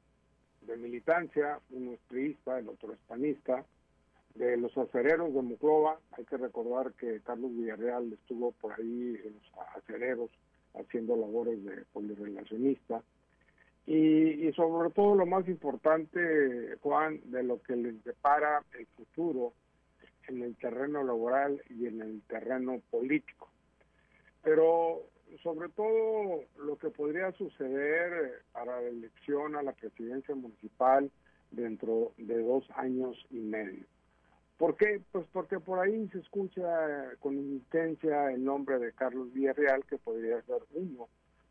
[0.62, 3.66] de militancia, uno es priista, el otro es panista,
[4.36, 9.34] de los acereros de Muclova, hay que recordar que Carlos Villarreal estuvo por ahí en
[9.34, 10.30] los acereros
[10.74, 13.04] haciendo labores de polirrelacionista,
[13.86, 19.54] y, y sobre todo lo más importante, Juan, de lo que les depara el futuro
[20.28, 23.50] en el terreno laboral y en el terreno político.
[24.44, 25.11] Pero
[25.44, 31.10] sobre todo lo que podría suceder para la elección a la presidencia municipal
[31.52, 33.86] dentro de dos años y medio.
[34.58, 35.02] ¿Por qué?
[35.12, 36.62] Pues porque por ahí se escucha
[37.20, 41.10] con intensia el nombre de Carlos Villarreal, que podría ser uno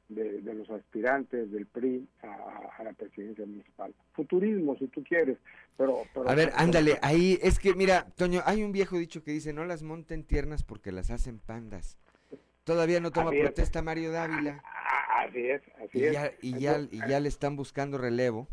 [0.09, 3.95] de, de los aspirantes del PRI a, a, la presidencia municipal.
[4.13, 5.39] Futurismo, si tú quieres,
[5.77, 6.03] pero...
[6.15, 9.53] pero a ver, ándale, ahí es que, mira, Toño, hay un viejo dicho que dice,
[9.53, 11.99] no las monten tiernas porque las hacen pandas.
[12.71, 13.45] Todavía no toma Así es.
[13.47, 14.63] protesta Mario Dávila.
[15.17, 16.13] Así es, así Y es.
[16.13, 18.47] ya, y, ya, y ya le están buscando relevo.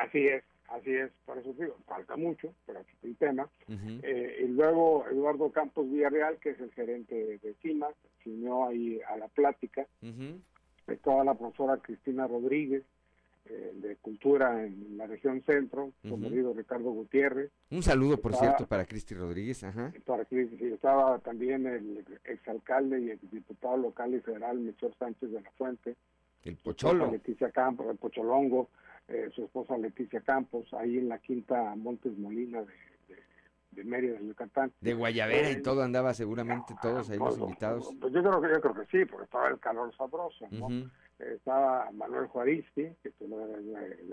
[0.00, 3.50] Así es, así es, por eso digo, falta mucho, pero está el tema.
[3.68, 9.00] Eh, y luego Eduardo Campos Villarreal, que es el gerente de, CIMAS, se unió ahí
[9.08, 9.88] a la plática.
[10.02, 10.40] Ujú.
[10.86, 12.84] Estaba la profesora Cristina Rodríguez,
[13.46, 16.18] eh, de Cultura en la región centro, su Ujú.
[16.22, 17.50] marido Ricardo Gutiérrez.
[17.70, 19.64] Un saludo, por Estaba- cierto, para Cristi Rodríguez.
[19.64, 19.92] Ajá.
[20.06, 25.96] Para estaba también el exalcalde y exdiputado local y federal Melchor Sánchez de la Fuente.
[26.44, 27.10] El Pocholo.
[27.10, 28.68] Leticia Campos, el Pocholongo,
[29.08, 32.66] eh, su esposa Leticia Campos, ahí en la quinta Montes Molina de,
[33.08, 33.22] de,
[33.72, 34.72] de Mérida, de Yucatán.
[34.80, 37.94] De Guayavera Eh, y todo andaba seguramente todos ahí los invitados.
[38.00, 40.68] Pues yo creo que yo creo que sí, porque estaba el calor sabroso, ¿no?
[41.30, 43.28] Estaba Manuel Juaristi, que tú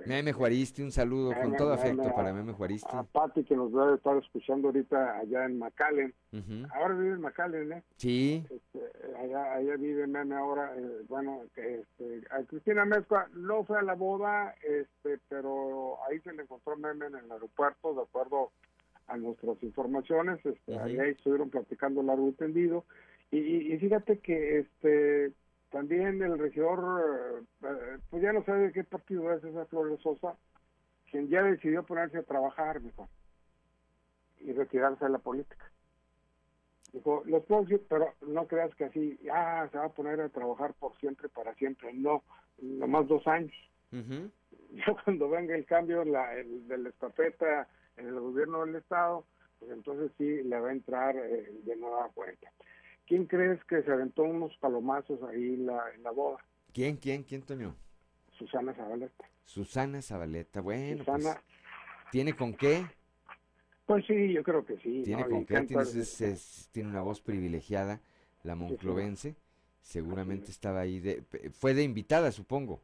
[0.05, 2.89] Meme Juaristi, un saludo con todo afecto a- para Meme Juaristi.
[2.91, 6.13] a Pati, que nos debe estar escuchando ahorita allá en McAllen.
[6.73, 7.83] Ahora vive en McAllen, ¿eh?
[7.97, 13.79] Sí, Este, allá, allá vive Meme ahora, eh, bueno, este, a Cristina Mezcua no fue
[13.79, 18.51] a la boda, este, pero ahí se le encontró Meme en el aeropuerto, de acuerdo
[19.07, 22.85] a nuestras informaciones, este, allá estuvieron platicando largo y tendido,
[23.31, 25.33] y, y fíjate que este
[25.71, 30.35] también el regidor, eh, pues ya no sabe de qué partido es esa Flores Sosa,
[31.11, 33.07] quien ya decidió ponerse a trabajar, mejor,
[34.39, 35.69] y retirarse de la política.
[36.93, 40.73] Dijo, los próximos, pero no creas que así, ah, se va a poner a trabajar
[40.73, 41.93] por siempre, para siempre.
[41.93, 42.23] No,
[42.61, 43.53] nomás dos años.
[44.71, 47.67] Ya cuando venga el cambio la, el, de la estafeta
[47.97, 49.25] en el gobierno del Estado,
[49.57, 52.51] pues entonces sí le va a entrar eh, de nueva cuenta.
[53.09, 56.37] ¿Quién crees que se aventó unos palomazos ahí en la, en la boda?
[56.71, 57.75] ¿Quién, quién, quién, Toño?
[58.37, 59.25] Susana Zabaleta.
[59.45, 60.61] Susana Zabaleta.
[60.61, 62.85] Bueno, Susana, pues, ¿tiene con qué?
[63.87, 65.01] pues sí, yo creo que sí.
[65.03, 65.29] Tiene ¿no?
[65.29, 67.99] con qué, tiene, es- es- tiene una voz privilegiada,
[68.43, 69.35] la monclovense.
[69.81, 72.79] Seguramente estaba ahí, de, fue de invitada, supongo.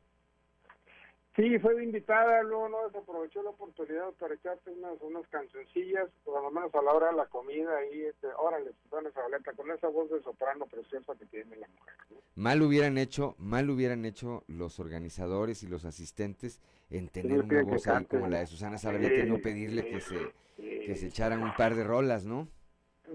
[1.35, 6.49] Sí, fue invitada, luego no desaprovechó la oportunidad para echarte unas, unas cancioncillas, por lo
[6.49, 10.09] menos a la hora de la comida, ahí, este, órale, Susana Zabaleta, con esa voz
[10.11, 11.93] de soprano preciosa que tiene la mujer.
[12.09, 12.17] ¿no?
[12.35, 17.63] Mal hubieran hecho, mal hubieran hecho los organizadores y los asistentes en tener una que
[17.63, 18.15] voz ahí cante.
[18.15, 20.19] como la de Susana Zabaleta y no Sí, pedirle sí, que se,
[20.55, 20.79] sí.
[20.85, 22.47] que se echaran un par de rolas, ¿no?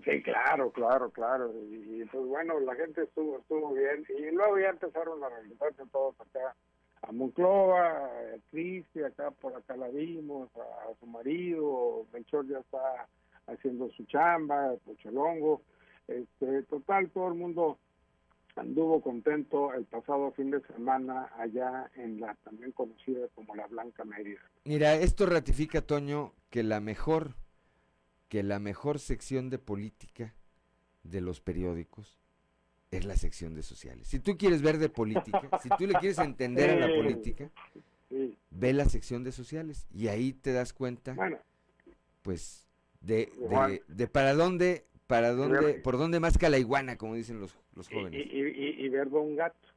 [0.04, 1.52] Sí, claro, claro, claro.
[1.70, 4.04] Y, y, pues bueno, la gente estuvo estuvo bien.
[4.10, 6.54] Y luego ya empezaron a realizarse todos acá
[7.02, 13.08] a Monclova, a Cristi, acá por acá la vimos, a, su marido, Melchor ya está
[13.46, 15.62] haciendo su chamba, Pocholongo.
[16.08, 17.78] Este, total, todo el mundo
[18.56, 24.04] anduvo contento el pasado fin de semana allá en la también conocida como la Blanca
[24.04, 24.40] Mérida.
[24.64, 27.34] Mira, esto ratifica, Toño, que la mejor,
[28.28, 30.34] que la mejor sección de política
[31.02, 32.19] de los periódicos
[32.90, 34.08] es la sección de sociales.
[34.08, 37.50] Si tú quieres ver de política, si tú le quieres entender a la política,
[38.08, 38.36] Sí.
[38.50, 41.38] ve la sección de sociales y ahí te das cuenta, Bueno,
[42.22, 42.66] pues,
[43.00, 47.56] de, de, de para dónde, para dónde, por dónde más la iguana, como dicen los,
[47.76, 48.26] los y, jóvenes.
[48.26, 49.68] y, y, y ver Don Gato.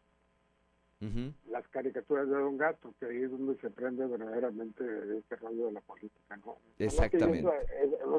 [1.51, 5.65] Las caricaturas de Don Gato, que ahí es donde se aprende verdaderamente de este rollo
[5.65, 6.57] de la política, ¿no?
[6.79, 7.47] Exactamente.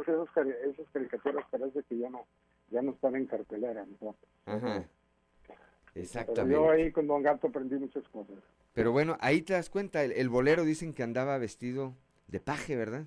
[0.05, 2.27] Que esas, esas caricaturas parece que ya no
[2.75, 4.17] ya no están en cartelera, ¿no?
[4.47, 4.85] Ajá.
[5.47, 5.59] Pero
[5.95, 6.55] Exactamente.
[6.55, 8.37] yo ahí con Don Gato aprendí muchas cosas.
[8.73, 11.95] Pero bueno, ahí te das cuenta, el, el bolero dicen que andaba vestido
[12.27, 13.07] de paje, ¿verdad?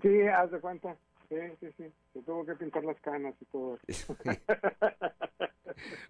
[0.00, 0.96] Sí, haz de cuenta.
[1.28, 1.84] Sí, sí, sí.
[2.14, 3.78] Se tuvo que pintar las canas y todo.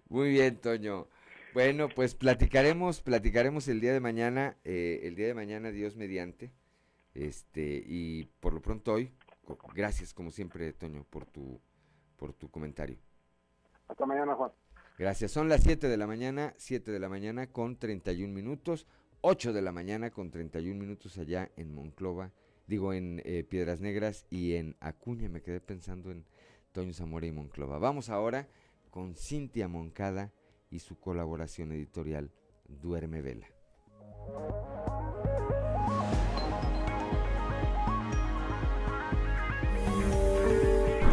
[0.09, 1.07] Muy bien, Toño.
[1.53, 6.51] Bueno, pues platicaremos, platicaremos el día de mañana, eh, el día de mañana, Dios mediante.
[7.13, 9.11] Este, y por lo pronto hoy,
[9.73, 11.61] gracias como siempre, Toño, por tu,
[12.15, 12.97] por tu comentario.
[13.87, 14.51] Hasta mañana, Juan.
[14.97, 15.31] Gracias.
[15.31, 18.87] Son las 7 de la mañana, 7 de la mañana con 31 minutos,
[19.21, 22.31] 8 de la mañana con 31 minutos allá en Monclova,
[22.67, 25.27] digo en eh, Piedras Negras y en Acuña.
[25.29, 26.25] Me quedé pensando en
[26.71, 27.77] Toño Zamora y Monclova.
[27.77, 28.47] Vamos ahora
[28.89, 30.31] con Cintia Moncada
[30.69, 32.31] y su colaboración editorial
[32.67, 33.47] Duerme Vela.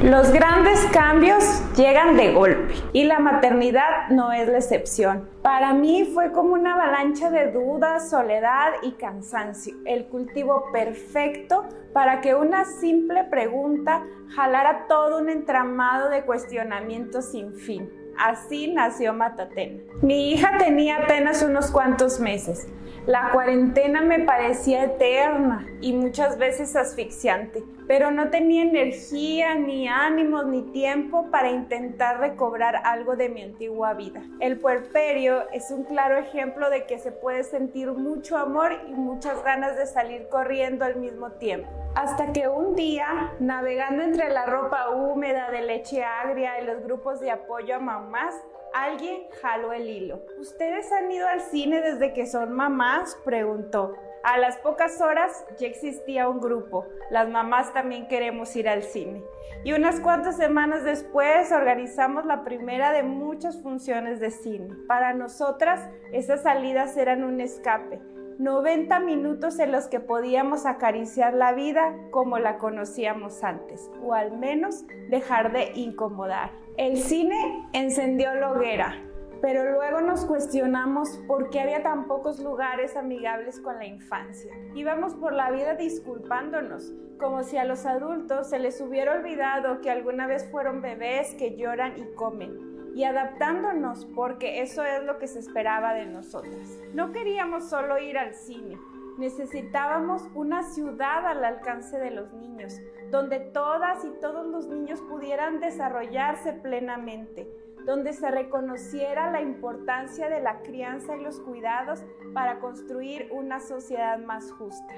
[0.02, 1.44] Los grandes cambios
[1.76, 5.28] llegan de golpe y la maternidad no es la excepción.
[5.42, 12.20] Para mí fue como una avalancha de dudas, soledad y cansancio, el cultivo perfecto para
[12.20, 14.02] que una simple pregunta
[14.34, 17.88] jalara todo un entramado de cuestionamientos sin fin.
[18.18, 19.84] Así nació Matatena.
[20.02, 22.66] Mi hija tenía apenas unos cuantos meses.
[23.06, 30.46] La cuarentena me parecía eterna y muchas veces asfixiante, pero no tenía energía, ni ánimos,
[30.46, 34.22] ni tiempo para intentar recobrar algo de mi antigua vida.
[34.40, 39.42] El puerperio es un claro ejemplo de que se puede sentir mucho amor y muchas
[39.44, 41.68] ganas de salir corriendo al mismo tiempo.
[41.94, 47.20] Hasta que un día, navegando entre la ropa húmeda de leche agria y los grupos
[47.20, 48.34] de apoyo a mamás,
[48.72, 50.22] alguien jaló el hilo.
[50.38, 53.18] ¿Ustedes han ido al cine desde que son mamás?
[53.24, 53.94] preguntó.
[54.24, 56.86] A las pocas horas ya existía un grupo.
[57.10, 59.24] Las mamás también queremos ir al cine.
[59.64, 64.68] Y unas cuantas semanas después organizamos la primera de muchas funciones de cine.
[64.86, 68.00] Para nosotras, esas salidas eran un escape.
[68.38, 74.38] 90 minutos en los que podíamos acariciar la vida como la conocíamos antes, o al
[74.38, 76.50] menos dejar de incomodar.
[76.76, 78.96] El cine encendió la hoguera,
[79.42, 84.54] pero luego nos cuestionamos por qué había tan pocos lugares amigables con la infancia.
[84.74, 89.90] Íbamos por la vida disculpándonos, como si a los adultos se les hubiera olvidado que
[89.90, 95.26] alguna vez fueron bebés que lloran y comen y adaptándonos porque eso es lo que
[95.26, 96.78] se esperaba de nosotras.
[96.94, 98.78] No queríamos solo ir al cine,
[99.18, 102.80] necesitábamos una ciudad al alcance de los niños,
[103.10, 107.48] donde todas y todos los niños pudieran desarrollarse plenamente,
[107.84, 114.18] donde se reconociera la importancia de la crianza y los cuidados para construir una sociedad
[114.18, 114.94] más justa.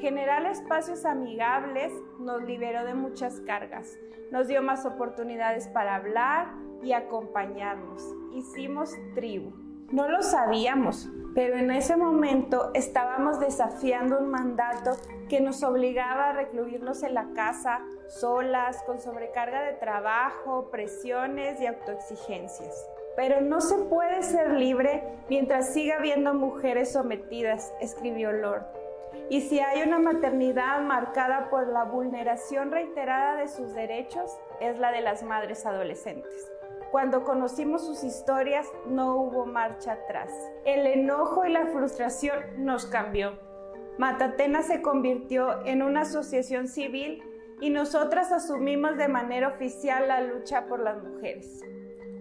[0.00, 3.98] Generar espacios amigables nos liberó de muchas cargas,
[4.30, 6.48] nos dio más oportunidades para hablar
[6.82, 8.02] y acompañarnos.
[8.32, 9.52] Hicimos tribu.
[9.92, 14.92] No lo sabíamos, pero en ese momento estábamos desafiando un mandato
[15.28, 21.66] que nos obligaba a recluirnos en la casa, solas, con sobrecarga de trabajo, presiones y
[21.66, 22.88] autoexigencias.
[23.16, 28.64] Pero no se puede ser libre mientras siga habiendo mujeres sometidas, escribió Lord.
[29.30, 34.92] Y si hay una maternidad marcada por la vulneración reiterada de sus derechos, es la
[34.92, 36.50] de las madres adolescentes.
[36.90, 40.30] Cuando conocimos sus historias no hubo marcha atrás.
[40.64, 43.53] El enojo y la frustración nos cambió.
[43.98, 47.22] Matatena se convirtió en una asociación civil
[47.60, 51.62] y nosotras asumimos de manera oficial la lucha por las mujeres.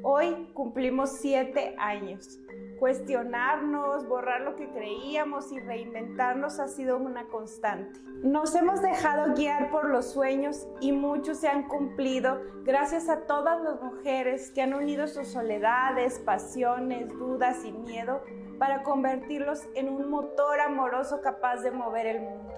[0.04, 2.40] Hoy cumplimos siete años.
[2.84, 7.98] Cuestionarnos, borrar lo que creíamos y reinventarnos ha sido una constante.
[8.24, 13.62] Nos hemos dejado guiar por los sueños y muchos se han cumplido gracias a todas
[13.62, 18.22] las mujeres que han unido sus soledades, pasiones, dudas y miedo
[18.60, 22.54] para convertirlos en un motor amoroso capaz de mover el mundo.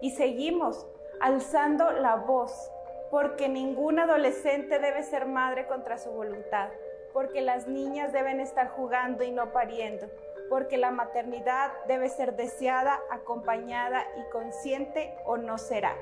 [0.00, 0.86] Y seguimos
[1.20, 2.70] alzando la voz
[3.10, 6.68] porque ninguna adolescente debe ser madre contra su voluntad
[7.14, 10.10] porque las niñas deben estar jugando y no pariendo,
[10.50, 15.96] porque la maternidad debe ser deseada, acompañada y consciente o no será.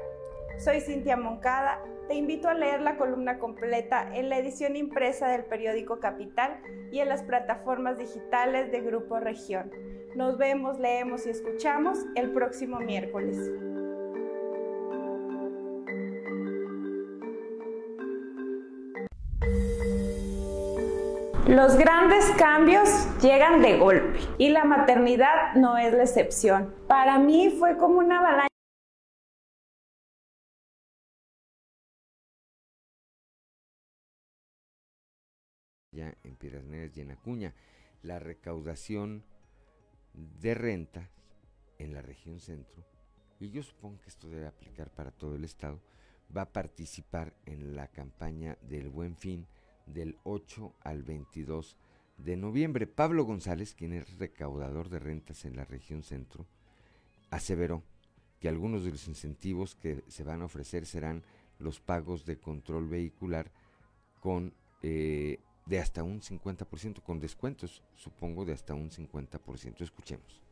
[0.59, 5.44] Soy Cintia Moncada, te invito a leer la columna completa en la edición impresa del
[5.44, 6.60] periódico Capital
[6.90, 9.70] y en las plataformas digitales de Grupo Región.
[10.14, 13.39] Nos vemos, leemos y escuchamos el próximo miércoles.
[21.52, 22.88] Los grandes cambios
[23.20, 26.74] llegan de golpe y la maternidad no es la excepción.
[26.88, 28.48] Para mí fue como una avalancha.
[35.94, 37.52] Ya en Piedras Negras y en Acuña,
[38.00, 39.22] la recaudación
[40.14, 41.06] de rentas
[41.78, 42.82] en la región centro,
[43.40, 45.82] y yo supongo que esto debe aplicar para todo el estado,
[46.34, 49.46] va a participar en la campaña del Buen Fin
[49.86, 51.76] del 8 al 22
[52.18, 52.86] de noviembre.
[52.86, 56.46] Pablo González, quien es recaudador de rentas en la región centro,
[57.30, 57.82] aseveró
[58.40, 61.22] que algunos de los incentivos que se van a ofrecer serán
[61.59, 63.52] los pagos de control vehicular
[64.20, 64.52] con
[64.82, 69.80] eh, de hasta un 50%, con descuentos, supongo, de hasta un 50%.
[69.80, 70.42] Escuchemos.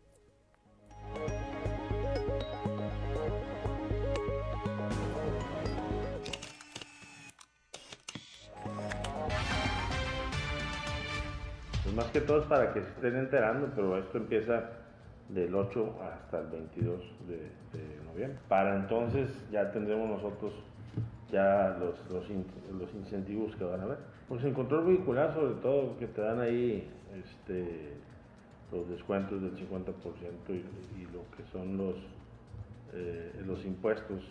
[12.00, 14.70] Más que todo es para que se estén enterando, pero esto empieza
[15.28, 18.38] del 8 hasta el 22 de, de noviembre.
[18.48, 20.52] Para entonces ya tendremos nosotros
[21.30, 22.24] ya los, los,
[22.80, 23.98] los, incentivos que van a haber.
[24.28, 26.88] Pues en control vehicular sobre todo que te dan ahí
[27.22, 27.92] este,
[28.72, 29.92] los descuentos del 50%
[30.48, 31.96] y, y, lo que son los,
[32.94, 34.22] eh, los impuestos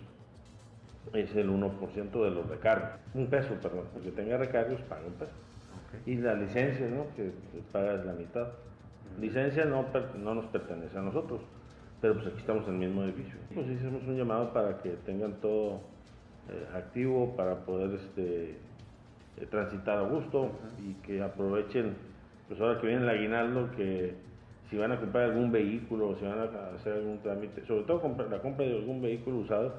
[1.13, 2.89] es el 1% de los recargos.
[3.13, 3.85] Un peso, perdón.
[3.95, 5.48] El que tenga recargos paga un peso.
[5.89, 6.13] Okay.
[6.13, 7.07] Y la licencia, ¿no?
[7.15, 8.47] Que, que pagas la mitad.
[9.19, 9.85] Licencia no,
[10.17, 11.41] no nos pertenece a nosotros,
[11.99, 13.37] pero pues aquí estamos en el mismo edificio.
[13.53, 15.81] Pues hicimos un llamado para que tengan todo
[16.49, 18.51] eh, activo para poder este,
[19.37, 21.95] eh, transitar a gusto y que aprovechen,
[22.47, 24.15] pues ahora que viene el aguinaldo, que
[24.69, 28.01] si van a comprar algún vehículo o si van a hacer algún trámite, sobre todo
[28.29, 29.73] la compra de algún vehículo usado,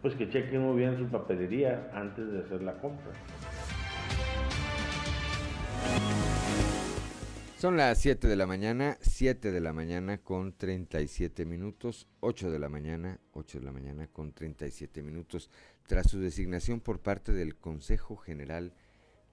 [0.00, 3.12] pues que chequen muy bien su papelería antes de hacer la compra.
[7.62, 12.58] Son las 7 de la mañana, 7 de la mañana con 37 minutos, 8 de
[12.58, 15.48] la mañana, 8 de la mañana con 37 minutos.
[15.86, 18.72] Tras su designación por parte del Consejo General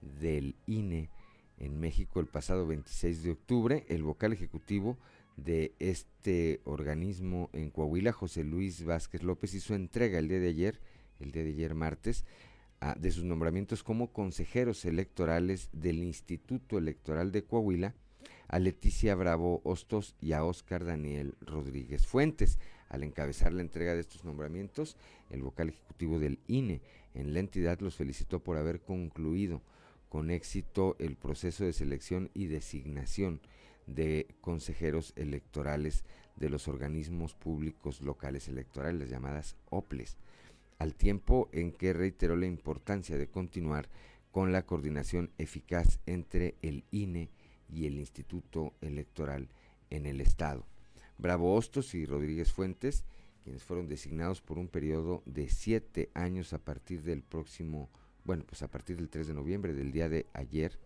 [0.00, 1.10] del INE
[1.58, 4.96] en México el pasado 26 de octubre, el vocal ejecutivo
[5.36, 10.80] de este organismo en Coahuila, José Luis Vázquez López, hizo entrega el día de ayer,
[11.18, 12.24] el día de ayer martes,
[12.98, 17.94] de sus nombramientos como consejeros electorales del Instituto Electoral de Coahuila,
[18.48, 22.58] a Leticia Bravo Hostos y a Óscar Daniel Rodríguez Fuentes.
[22.88, 24.96] Al encabezar la entrega de estos nombramientos,
[25.30, 26.80] el vocal ejecutivo del INE
[27.14, 29.62] en la entidad los felicitó por haber concluido
[30.08, 33.40] con éxito el proceso de selección y designación
[33.86, 36.04] de consejeros electorales
[36.36, 40.16] de los organismos públicos locales electorales, las llamadas OPLES,
[40.80, 43.88] al tiempo en que reiteró la importancia de continuar
[44.32, 47.28] con la coordinación eficaz entre el INE
[47.68, 49.50] y el Instituto Electoral
[49.90, 50.64] en el Estado.
[51.18, 53.04] Bravo Hostos y Rodríguez Fuentes,
[53.44, 57.90] quienes fueron designados por un periodo de siete años a partir del próximo,
[58.24, 60.78] bueno, pues a partir del 3 de noviembre, del día de ayer,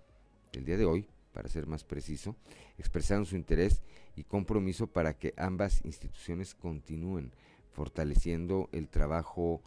[0.53, 2.35] del día de hoy, para ser más preciso,
[2.79, 3.81] expresaron su interés
[4.16, 7.33] y compromiso para que ambas instituciones continúen
[7.71, 9.62] fortaleciendo el trabajo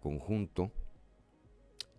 [0.00, 0.72] conjunto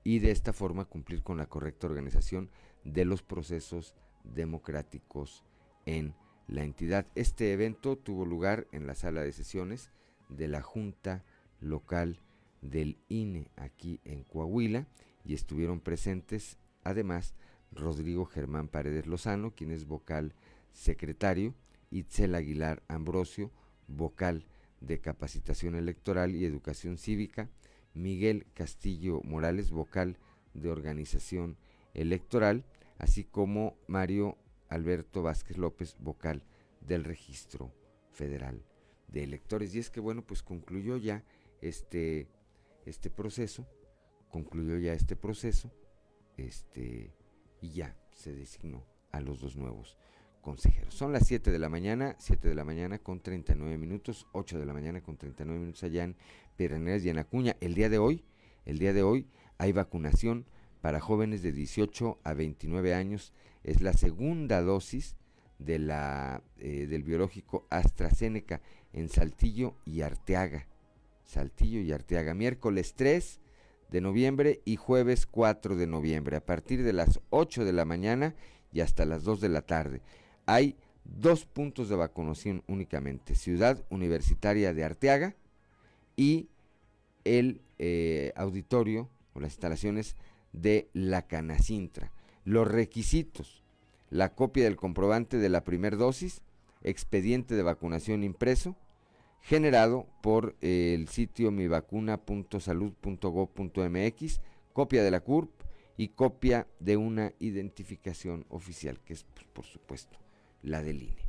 [0.04, 2.50] y de esta forma cumplir con la correcta organización
[2.84, 5.44] de los procesos democráticos
[5.86, 6.16] en
[6.48, 7.08] la entidad.
[7.16, 9.92] Este evento tuvo lugar en la sala de sesiones
[10.30, 11.24] de la Junta
[11.60, 12.20] Local
[12.62, 14.88] del INE aquí en Coahuila
[15.24, 17.36] y estuvieron presentes además
[17.72, 20.34] Rodrigo Germán Paredes Lozano, quien es vocal
[20.74, 21.54] secretario,
[21.90, 23.52] Itzel Aguilar Ambrosio,
[23.88, 24.46] vocal
[24.80, 27.50] de capacitación electoral y educación cívica,
[27.94, 30.18] Miguel Castillo Morales, vocal
[30.54, 31.58] de organización
[31.94, 32.66] electoral,
[32.98, 34.38] así como Mario
[34.70, 36.44] Alberto Vázquez López, vocal
[36.82, 37.74] del registro
[38.12, 38.64] federal
[39.08, 39.76] de electores.
[39.76, 41.24] Y es que bueno, pues concluyó ya
[41.62, 42.28] este,
[42.86, 43.68] este proceso,
[44.30, 45.72] concluyó ya este proceso,
[46.38, 47.14] este,
[47.62, 49.98] y ya se designó a los dos nuevos
[50.42, 50.94] consejeros.
[50.94, 54.66] Son las 7 de la mañana, 7 de la mañana con 39 minutos, 8 de
[54.66, 56.16] la mañana con 39 minutos allá en
[56.58, 57.56] Pedernales y en Acuña.
[57.62, 58.24] El día de hoy,
[58.66, 59.28] el día de hoy
[59.58, 60.46] hay vacunación
[60.82, 63.34] para jóvenes de 18 a 29 años.
[63.64, 65.16] Es la segunda dosis
[65.60, 68.62] de la, eh, del biológico AstraZeneca
[68.94, 70.68] en Saltillo y Arteaga.
[71.24, 72.34] Saltillo y Arteaga.
[72.34, 73.40] Miércoles 3
[73.92, 78.36] de noviembre y jueves 4 de noviembre, a partir de las 8 de la mañana
[78.72, 80.02] y hasta las 2 de la tarde.
[80.46, 85.36] Hay dos puntos de vacunación únicamente, Ciudad Universitaria de Arteaga
[86.16, 86.50] y
[87.24, 90.16] el eh, auditorio o las instalaciones
[90.54, 92.12] de la Canacintra.
[92.44, 93.64] Los requisitos,
[94.10, 96.42] la copia del comprobante de la primera dosis,
[96.84, 98.76] expediente de vacunación impreso,
[99.42, 104.42] generado por eh, el sitio mivacuna.salud.gov.mx,
[104.74, 105.52] copia de la CURP
[105.98, 110.18] y copia de una identificación oficial, que es pues, por supuesto
[110.64, 111.22] la del INE.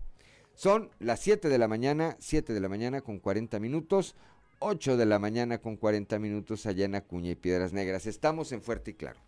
[0.54, 4.14] Son las 7 de la mañana, 7 de la mañana con 40 minutos.
[4.60, 8.06] 8 de la mañana con 40 minutos allá en Acuña y Piedras Negras.
[8.06, 9.18] Estamos en Fuerte y Claro.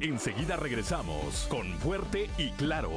[0.00, 2.90] Enseguida regresamos con Fuerte y Claro.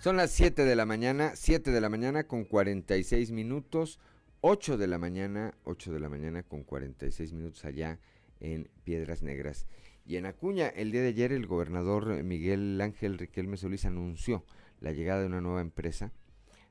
[0.00, 4.00] Son las 7 de la mañana, 7 de la mañana con 46 minutos,
[4.40, 7.98] 8 de la mañana, 8 de la mañana con 46 minutos allá
[8.40, 9.66] en Piedras Negras.
[10.06, 14.42] Y en Acuña, el día de ayer el gobernador Miguel Ángel Riquelme Solís anunció
[14.80, 16.14] la llegada de una nueva empresa,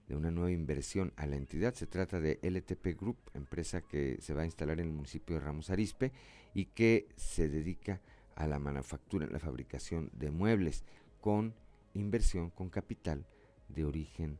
[0.08, 1.76] de una nueva inversión a la entidad.
[1.76, 5.42] Se trata de LTP Group, empresa que se va a instalar en el municipio de
[5.42, 6.14] Ramos Arispe
[6.56, 8.02] y que se dedica
[8.34, 10.84] a la manufactura, la fabricación de muebles
[11.22, 11.54] con
[11.94, 13.26] inversión, con capital
[13.68, 14.40] de origen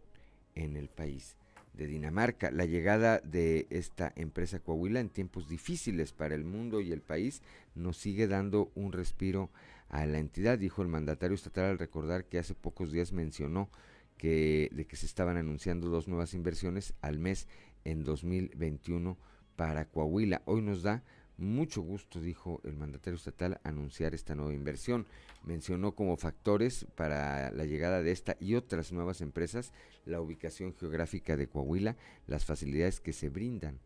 [0.56, 1.38] en el país
[1.74, 2.52] de Dinamarca.
[2.52, 7.42] La llegada de esta empresa Coahuila en tiempos difíciles para el mundo y el país
[7.76, 9.50] nos sigue dando un respiro
[9.88, 13.70] a la entidad, dijo el mandatario estatal al recordar que hace pocos días mencionó
[14.18, 17.48] que de que se estaban anunciando dos nuevas inversiones al mes
[17.86, 19.18] en 2021
[19.56, 20.42] para Coahuila.
[20.46, 21.04] Hoy nos da
[21.40, 25.08] mucho gusto, dijo el mandatario estatal, anunciar esta nueva inversión.
[25.44, 29.72] Mencionó como factores para la llegada de esta y otras nuevas empresas
[30.06, 31.96] la ubicación geográfica de Coahuila,
[32.28, 33.80] las facilidades que se brindan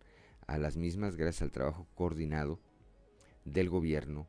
[0.48, 2.60] a las mismas gracias al trabajo coordinado
[3.46, 4.28] del gobierno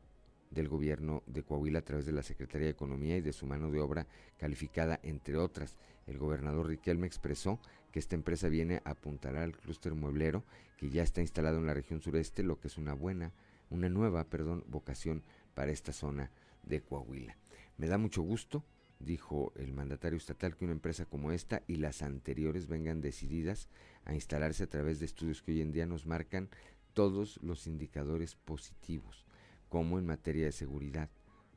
[0.51, 3.69] del gobierno de Coahuila a través de la Secretaría de Economía y de su mano
[3.71, 4.07] de obra
[4.37, 5.77] calificada, entre otras.
[6.07, 7.59] El gobernador Riquelme expresó
[7.95, 10.43] que esta empresa viene a apuntar al clúster mueblero
[10.75, 13.31] que ya está instalado en la región sureste, lo que es una buena,
[13.69, 15.23] una nueva, perdón, vocación
[15.53, 16.29] para esta zona
[16.63, 17.37] de Coahuila.
[17.77, 18.65] Me da mucho gusto,
[18.99, 23.69] dijo el mandatario estatal, que una empresa como esta y las anteriores vengan decididas
[24.03, 26.49] a instalarse a través de estudios que hoy en día nos marcan
[26.93, 29.25] todos los indicadores positivos,
[29.69, 31.09] como en materia de seguridad,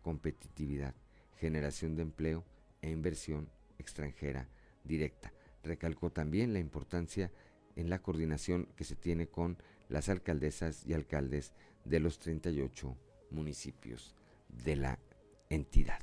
[0.03, 0.95] competitividad,
[1.41, 2.45] generación de empleo
[2.81, 4.47] e inversión extranjera
[4.85, 5.33] directa.
[5.69, 7.31] Recalcó también la importancia
[7.77, 9.59] en la coordinación que se tiene con
[9.91, 11.53] las alcaldesas y alcaldes
[11.85, 12.97] de los 38
[13.31, 14.17] municipios
[14.65, 14.99] de la
[15.51, 15.99] entidad.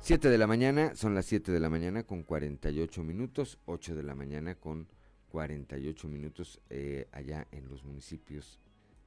[0.00, 4.02] Siete de la mañana, son las 7 de la mañana con 48 minutos, 8 de
[4.02, 4.88] la mañana con
[5.28, 8.58] 48 minutos eh, allá en los municipios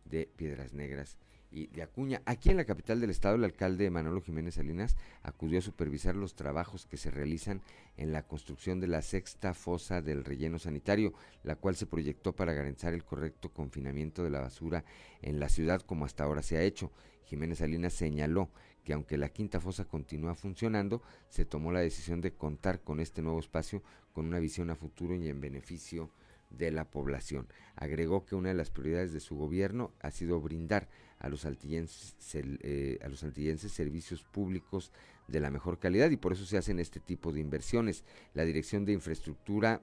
[0.06, 1.18] de Piedras Negras
[1.52, 2.22] y de Acuña.
[2.26, 6.36] Aquí en la capital del estado, el alcalde Manolo Jiménez Salinas acudió a supervisar los
[6.36, 7.62] trabajos que se realizan
[7.96, 11.14] en la construcción de la sexta fosa del relleno sanitario,
[11.44, 14.84] la cual se proyectó para garantizar el correcto confinamiento de la basura
[15.22, 16.92] en la ciudad como hasta ahora se ha hecho.
[17.26, 18.50] Jiménez Salinas señaló
[18.84, 23.22] que aunque la quinta fosa continúa funcionando, se tomó la decisión de contar con este
[23.22, 23.84] nuevo espacio
[24.14, 26.10] con una visión a futuro y en beneficio
[26.50, 27.48] de la población.
[27.76, 30.88] Agregó que una de las prioridades de su gobierno ha sido brindar
[31.20, 34.92] a los altillenses, eh, a los servicios públicos
[35.28, 38.04] de la mejor calidad y por eso se hacen este tipo de inversiones.
[38.34, 39.82] La Dirección de Infraestructura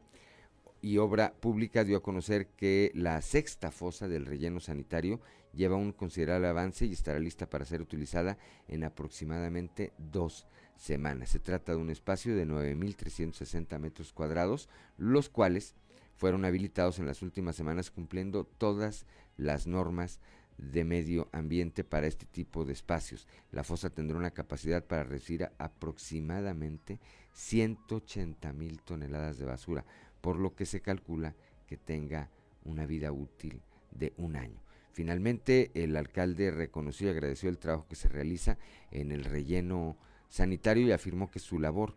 [0.81, 5.21] y Obra Pública dio a conocer que la sexta fosa del relleno sanitario
[5.55, 8.37] lleva un considerable avance y estará lista para ser utilizada
[8.69, 10.47] en aproximadamente dos
[10.77, 11.31] semanas.
[11.31, 15.75] Se trata de un espacio de 9.360 metros cuadrados, los cuales
[16.17, 19.07] fueron habilitados en las últimas semanas cumpliendo todas
[19.37, 20.21] las normas
[20.59, 23.27] de medio ambiente para este tipo de espacios.
[23.51, 27.01] La fosa tendrá una capacidad para recibir aproximadamente
[27.33, 29.85] 180 mil toneladas de basura,
[30.21, 31.35] por lo que se calcula
[31.67, 32.31] que tenga
[32.65, 34.63] una vida útil de un año.
[34.93, 38.59] Finalmente, el alcalde reconoció y agradeció el trabajo que se realiza
[38.93, 39.97] en el relleno
[40.29, 41.97] sanitario y afirmó que su labor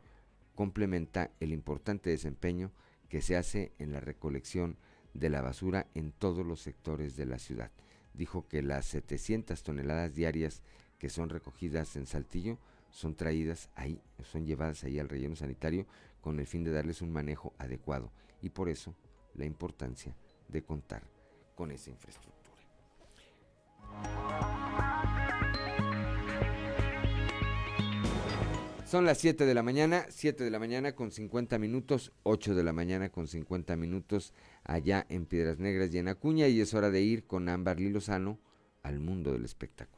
[0.56, 2.72] complementa el importante desempeño
[3.10, 4.78] que se hace en la recolección
[5.14, 7.72] de la basura en todos los sectores de la ciudad.
[8.18, 10.64] Dijo que las 700 toneladas diarias
[10.98, 12.58] que son recogidas en Saltillo
[12.90, 15.86] son traídas ahí, son llevadas ahí al relleno sanitario
[16.22, 18.12] con el fin de darles un manejo adecuado
[18.42, 18.96] y por eso
[19.36, 20.16] la importancia
[20.48, 21.04] de contar
[21.56, 22.38] con esa infraestructura.
[28.88, 32.64] Son las 7 de la mañana, 7 de la mañana con 50 minutos, 8 de
[32.64, 34.34] la mañana con 50 minutos
[34.64, 38.40] allá en Piedras Negras y en Acuña y es hora de ir con Ámbar Lilozano
[38.84, 39.97] al mundo del espectáculo.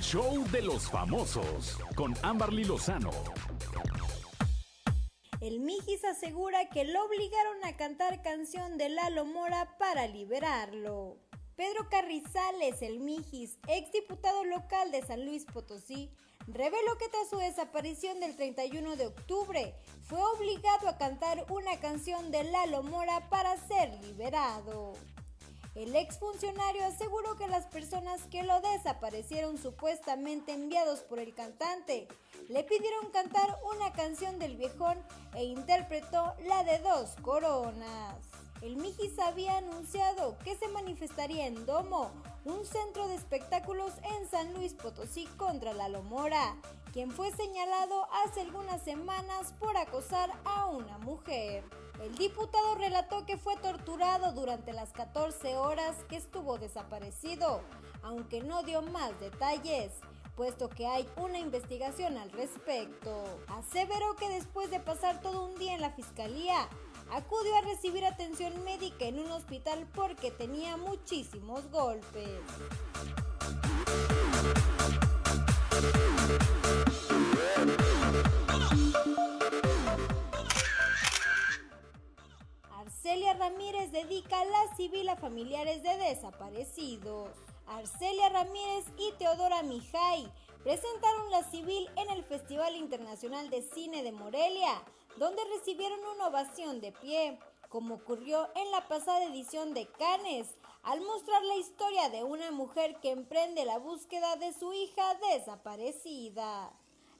[0.00, 3.10] Show de los famosos con Amberly Lozano.
[5.40, 11.18] El Mijis asegura que lo obligaron a cantar canción de Lalo Mora para liberarlo.
[11.54, 16.10] Pedro Carrizales, el Mijis, exdiputado local de San Luis Potosí,
[16.46, 22.30] reveló que tras su desaparición del 31 de octubre fue obligado a cantar una canción
[22.30, 24.94] de Lalo Mora para ser liberado.
[25.80, 32.06] El exfuncionario aseguró que las personas que lo desaparecieron supuestamente enviados por el cantante
[32.50, 35.02] le pidieron cantar una canción del viejón
[35.34, 38.14] e interpretó la de dos coronas.
[38.60, 42.10] El Mijis había anunciado que se manifestaría en Domo,
[42.44, 46.58] un centro de espectáculos en San Luis Potosí contra la Lomora,
[46.92, 51.64] quien fue señalado hace algunas semanas por acosar a una mujer.
[52.02, 57.62] El diputado relató que fue torturado durante las 14 horas que estuvo desaparecido,
[58.02, 59.92] aunque no dio más detalles
[60.40, 63.24] puesto que hay una investigación al respecto.
[63.48, 66.66] Aseveró que después de pasar todo un día en la fiscalía,
[67.12, 72.40] acudió a recibir atención médica en un hospital porque tenía muchísimos golpes.
[83.02, 87.30] Arcelia Ramírez dedica la civil a familiares de desaparecidos.
[87.66, 90.30] Arcelia Ramírez y Teodora Mijay
[90.62, 94.84] presentaron la civil en el Festival Internacional de Cine de Morelia,
[95.16, 97.38] donde recibieron una ovación de pie,
[97.70, 100.48] como ocurrió en la pasada edición de Cannes,
[100.82, 106.70] al mostrar la historia de una mujer que emprende la búsqueda de su hija desaparecida.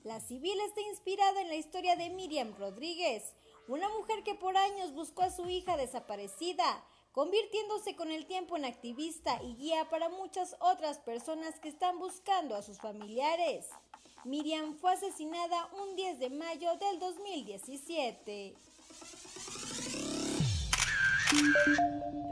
[0.04, 3.34] La civil está inspirada en la historia de Miriam Rodríguez,
[3.70, 8.64] una mujer que por años buscó a su hija desaparecida, convirtiéndose con el tiempo en
[8.64, 13.68] activista y guía para muchas otras personas que están buscando a sus familiares.
[14.24, 18.56] Miriam fue asesinada un 10 de mayo del 2017.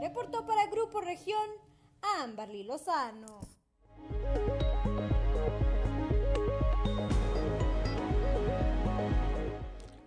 [0.01, 1.49] Reportó para Grupo Región
[2.19, 3.39] Amberly Lozano.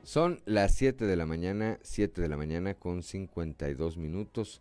[0.04, 4.60] Son las 7 de la mañana, 7 de la mañana con 52 minutos,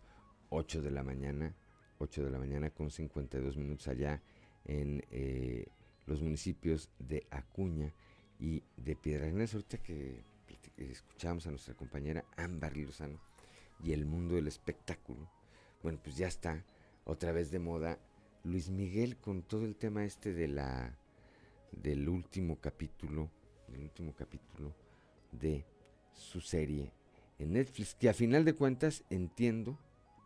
[0.50, 1.56] 8 de la mañana,
[1.98, 4.22] 8 de la mañana con 52 minutos allá
[4.64, 5.66] en eh,
[6.06, 7.92] los municipios de Acuña
[8.38, 9.54] y de Piedras Negras.
[9.54, 10.22] Ahorita que,
[10.76, 13.20] escuchamos a nuestra compañera Ámbar Lozano
[13.82, 15.28] y el mundo del espectáculo,
[15.82, 16.64] bueno, pues ya está
[17.04, 17.98] otra vez de moda
[18.44, 20.96] Luis Miguel con todo el tema este de la
[21.72, 23.28] del último capítulo,
[23.66, 24.81] del último capítulo
[25.32, 25.66] de
[26.14, 26.92] su serie
[27.38, 29.78] en Netflix, que a final de cuentas entiendo,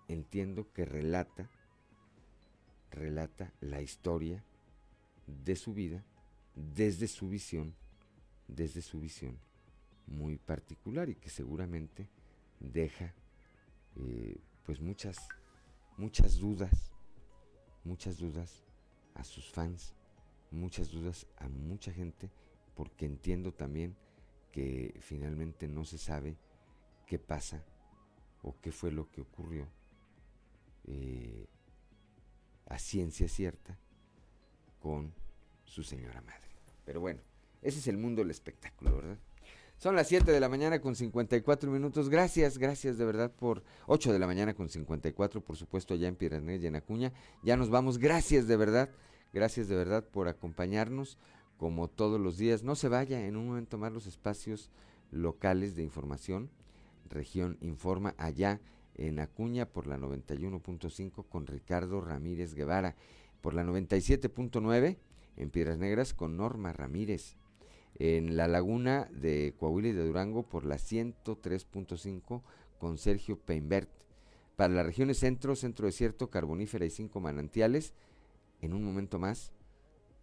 [0.09, 1.51] entiendo que relata,
[2.91, 4.45] relata la historia
[5.27, 6.05] de su vida
[6.55, 7.75] desde su visión,
[8.49, 9.39] desde su visión
[10.07, 12.09] muy particular y que seguramente
[12.61, 13.15] deja
[13.97, 15.17] eh, pues muchas,
[15.97, 16.93] muchas dudas,
[17.85, 18.65] muchas dudas
[19.15, 19.95] a sus fans,
[20.51, 22.31] muchas dudas a mucha gente,
[22.75, 23.97] porque entiendo también
[24.57, 26.35] que finalmente no se sabe
[27.07, 27.63] qué pasa
[28.43, 29.69] o qué fue lo que ocurrió
[30.87, 31.47] eh,
[32.65, 33.79] a ciencia cierta
[34.81, 35.13] con
[35.63, 36.49] su señora madre.
[36.87, 37.21] Pero bueno,
[37.61, 39.19] ese es el mundo del espectáculo, ¿verdad?
[39.77, 42.09] Son las 7 de la mañana con 54 minutos.
[42.09, 46.17] Gracias, gracias de verdad por 8 de la mañana con 54, por supuesto, allá en
[46.17, 47.13] Piranés y en Acuña.
[47.43, 47.99] Ya nos vamos.
[47.99, 48.89] Gracias de verdad,
[49.35, 51.19] gracias de verdad por acompañarnos
[51.57, 52.63] como todos los días.
[52.63, 54.71] No se vaya en un momento más los espacios
[55.11, 56.51] locales de información.
[57.09, 58.61] Región Informa allá
[58.95, 62.97] en Acuña por la 91.5 con Ricardo Ramírez Guevara,
[63.41, 64.97] por la 97.9
[65.37, 67.37] en Piedras Negras con Norma Ramírez,
[67.99, 72.43] en la laguna de Coahuila y de Durango por la 103.5
[72.79, 73.91] con Sergio Peinbert.
[74.57, 77.93] Para las regiones centro, centro desierto, carbonífera y cinco manantiales,
[78.63, 79.53] en un momento más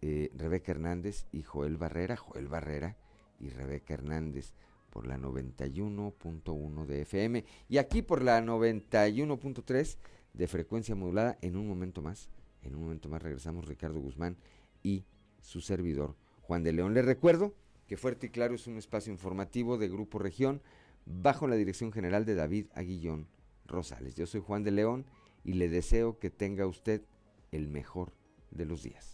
[0.02, 2.96] eh, Rebeca Hernández y Joel Barrera, Joel Barrera
[3.40, 4.52] y Rebeca Hernández
[4.90, 9.96] por la 91.1 de FM y aquí por la 91.3
[10.34, 11.38] de frecuencia modulada.
[11.42, 12.30] En un momento más,
[12.62, 14.36] en un momento más regresamos Ricardo Guzmán
[14.82, 15.04] y
[15.40, 16.94] su servidor Juan de León.
[16.94, 17.54] Les recuerdo
[17.86, 20.62] que Fuerte y Claro es un espacio informativo de Grupo Región
[21.06, 23.26] bajo la dirección general de David Aguillón
[23.66, 24.14] Rosales.
[24.14, 25.06] Yo soy Juan de León
[25.44, 27.02] y le deseo que tenga usted
[27.52, 28.12] el mejor
[28.50, 29.13] de los días.